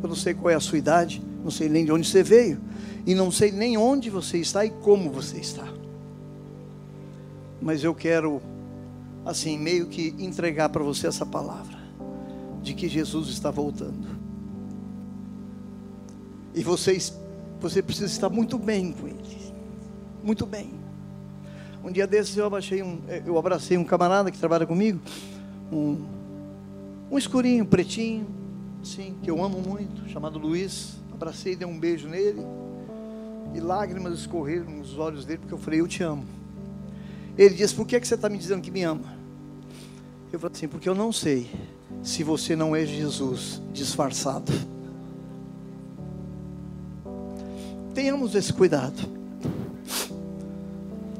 Eu 0.00 0.08
não 0.08 0.14
sei 0.14 0.34
qual 0.34 0.52
é 0.52 0.54
a 0.54 0.60
sua 0.60 0.78
idade, 0.78 1.20
não 1.42 1.50
sei 1.50 1.68
nem 1.68 1.84
de 1.84 1.90
onde 1.90 2.06
você 2.06 2.22
veio, 2.22 2.60
e 3.04 3.12
não 3.12 3.32
sei 3.32 3.50
nem 3.50 3.76
onde 3.76 4.08
você 4.08 4.38
está 4.38 4.64
e 4.64 4.70
como 4.70 5.10
você 5.10 5.38
está. 5.38 5.66
Mas 7.60 7.82
eu 7.82 7.92
quero, 7.92 8.40
assim, 9.26 9.58
meio 9.58 9.88
que 9.88 10.14
entregar 10.16 10.68
para 10.68 10.84
você 10.84 11.08
essa 11.08 11.26
palavra, 11.26 11.76
de 12.62 12.72
que 12.72 12.88
Jesus 12.88 13.30
está 13.30 13.50
voltando. 13.50 14.06
E 16.54 16.62
vocês, 16.62 17.12
você 17.60 17.82
precisa 17.82 18.06
estar 18.06 18.28
muito 18.28 18.58
bem 18.58 18.92
com 18.92 19.06
Ele, 19.06 19.52
muito 20.22 20.46
bem. 20.46 20.70
Um 21.82 21.90
dia 21.92 22.06
desses 22.06 22.36
eu 22.36 22.46
um, 22.46 23.00
eu 23.24 23.38
abracei 23.38 23.78
um 23.78 23.84
camarada 23.84 24.30
que 24.30 24.38
trabalha 24.38 24.66
comigo, 24.66 25.00
um, 25.72 26.04
um 27.10 27.16
escurinho, 27.16 27.64
pretinho, 27.64 28.26
sim, 28.82 29.14
que 29.22 29.30
eu 29.30 29.42
amo 29.42 29.60
muito, 29.60 30.08
chamado 30.08 30.38
Luiz. 30.38 30.96
Abracei, 31.12 31.56
dei 31.56 31.66
um 31.66 31.78
beijo 31.78 32.08
nele. 32.08 32.42
E 33.54 33.60
lágrimas 33.60 34.20
escorreram 34.20 34.70
nos 34.70 34.98
olhos 34.98 35.24
dele, 35.24 35.38
porque 35.38 35.54
eu 35.54 35.58
falei, 35.58 35.80
eu 35.80 35.88
te 35.88 36.02
amo. 36.02 36.24
Ele 37.36 37.54
disse, 37.54 37.74
por 37.74 37.86
que, 37.86 37.96
é 37.96 38.00
que 38.00 38.06
você 38.06 38.14
está 38.14 38.28
me 38.28 38.36
dizendo 38.36 38.60
que 38.60 38.70
me 38.70 38.82
ama? 38.82 39.16
Eu 40.32 40.38
falei 40.38 40.54
assim, 40.54 40.68
porque 40.68 40.88
eu 40.88 40.94
não 40.94 41.12
sei 41.12 41.50
se 42.02 42.22
você 42.22 42.54
não 42.54 42.76
é 42.76 42.84
Jesus 42.84 43.62
disfarçado. 43.72 44.52
Tenhamos 47.98 48.36
esse 48.36 48.52
cuidado. 48.52 49.10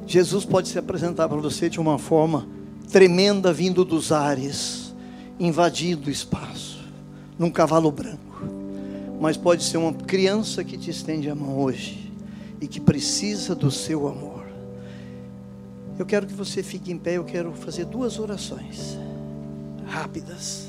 Jesus 0.07 0.45
pode 0.45 0.69
se 0.69 0.79
apresentar 0.79 1.29
para 1.29 1.39
você 1.39 1.69
de 1.69 1.81
uma 1.81 1.99
forma 1.99 2.47
tremenda 2.89 3.53
vindo 3.53 3.85
dos 3.85 4.13
ares, 4.13 4.95
invadindo 5.41 6.07
o 6.07 6.11
espaço, 6.13 6.79
num 7.37 7.51
cavalo 7.51 7.91
branco. 7.91 8.45
Mas 9.21 9.37
pode 9.37 9.65
ser 9.65 9.77
uma 9.77 9.93
criança 9.93 10.63
que 10.63 10.79
te 10.79 10.89
estende 10.89 11.29
a 11.29 11.35
mão 11.35 11.59
hoje 11.59 12.13
e 12.61 12.69
que 12.69 12.79
precisa 12.79 13.57
do 13.57 13.73
seu 13.73 14.07
amor. 14.07 14.47
Eu 15.99 16.07
quero 16.07 16.29
que 16.29 16.33
você 16.33 16.63
fique 16.63 16.93
em 16.93 16.97
pé, 16.97 17.15
eu 17.17 17.25
quero 17.25 17.53
fazer 17.55 17.87
duas 17.87 18.21
orações 18.21 18.97
rápidas. 19.85 20.68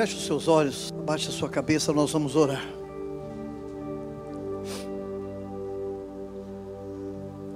Feche 0.00 0.16
os 0.16 0.24
seus 0.24 0.48
olhos, 0.48 0.90
abaixe 0.98 1.28
a 1.28 1.30
sua 1.30 1.50
cabeça, 1.50 1.92
nós 1.92 2.10
vamos 2.10 2.34
orar. 2.34 2.66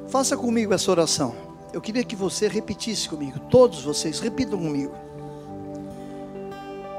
Faça 0.09 0.37
comigo 0.37 0.75
essa 0.75 0.91
oração. 0.91 1.35
Eu 1.73 1.81
queria 1.81 2.05
que 2.05 2.15
você 2.15 2.47
repetisse 2.47 3.09
comigo, 3.09 3.41
todos 3.51 3.83
vocês, 3.83 4.21
repitam 4.21 4.59
comigo. 4.59 4.93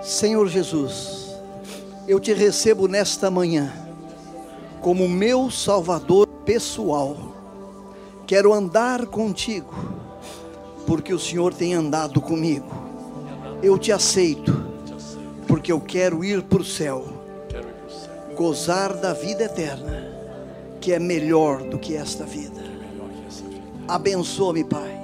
Senhor 0.02 0.48
Jesus, 0.48 1.28
eu 2.08 2.20
te 2.20 2.34
recebo 2.34 2.88
nesta 2.88 3.30
manhã 3.30 3.72
como 4.82 5.08
meu 5.08 5.52
Salvador 5.52 6.26
pessoal. 6.44 7.16
Quero 8.26 8.52
andar 8.52 9.06
contigo, 9.06 9.76
porque 10.88 11.14
o 11.14 11.20
Senhor 11.20 11.54
tem 11.54 11.76
andado 11.76 12.20
comigo. 12.20 12.66
Eu 13.62 13.78
te 13.78 13.92
aceito 13.92 14.74
porque 15.66 15.72
eu 15.72 15.82
quero 15.82 16.24
ir 16.24 16.44
para 16.44 16.62
o 16.62 16.64
céu, 16.64 17.04
gozar 18.36 18.94
da 18.94 19.14
vida 19.14 19.46
eterna, 19.46 20.14
que 20.80 20.94
é 20.94 21.00
melhor 21.00 21.64
do 21.64 21.80
que 21.80 21.96
esta 21.96 22.24
vida. 22.24 22.62
Abençoa-me, 23.88 24.64
Pai. 24.64 24.96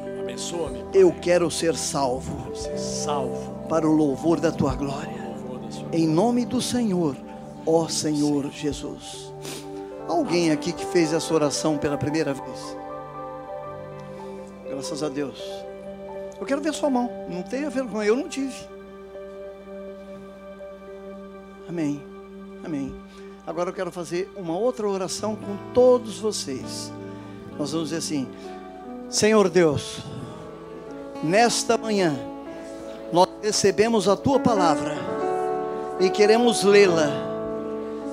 Eu 0.94 1.12
quero 1.20 1.50
ser 1.50 1.76
salvo. 1.76 2.56
Ser 2.56 2.78
salvo 2.78 3.66
para 3.68 3.90
o 3.90 3.92
louvor 3.92 4.40
da 4.40 4.52
tua 4.52 4.76
glória. 4.76 5.34
Em 5.92 6.08
nome 6.08 6.46
do 6.46 6.62
Senhor, 6.62 7.18
ó 7.66 7.88
Senhor 7.88 8.52
Jesus. 8.52 9.34
Alguém 10.08 10.52
aqui 10.52 10.72
que 10.72 10.86
fez 10.86 11.12
essa 11.12 11.34
oração 11.34 11.80
pela 11.80 11.98
primeira 11.98 12.36
vez? 12.36 12.78
Graças 14.70 15.02
a 15.02 15.10
Deus. 15.10 15.42
Eu 16.40 16.46
quero 16.46 16.62
ver 16.62 16.72
sua 16.72 16.92
mão. 16.92 17.10
Não 17.28 17.42
tenha 17.42 17.68
vergonha, 17.68 18.10
eu 18.10 18.16
não 18.16 18.30
tive. 18.30 18.54
Amém. 21.72 22.04
Amém. 22.66 22.94
Agora 23.48 23.70
eu 23.70 23.74
quero 23.74 23.90
fazer 23.94 24.30
uma 24.36 24.58
outra 24.58 24.86
oração 24.90 25.38
com 25.38 25.56
todos 25.74 26.20
vocês. 26.20 26.92
Nós 27.58 27.72
vamos 27.72 27.88
dizer 27.92 28.00
assim: 28.00 28.28
Senhor 29.10 29.48
Deus, 29.48 30.00
nesta 31.24 31.78
manhã, 31.78 32.14
nós 33.14 33.30
recebemos 33.42 34.10
a 34.10 34.18
tua 34.18 34.38
palavra 34.38 34.98
e 35.98 36.10
queremos 36.10 36.62
lê-la, 36.66 37.10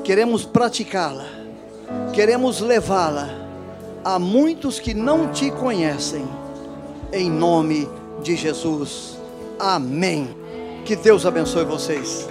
queremos 0.05 0.45
praticá-la, 0.45 1.27
queremos 2.15 2.61
levá-la 2.61 3.29
a 4.05 4.21
muitos 4.21 4.79
que 4.79 4.95
não 4.95 5.33
te 5.33 5.51
conhecem, 5.51 6.25
em 7.13 7.29
nome 7.29 7.89
de 8.23 8.37
Jesus. 8.37 9.19
Amém. 9.59 10.29
Que 10.85 10.95
Deus 10.95 11.27
abençoe 11.27 11.65
vocês. 11.65 12.29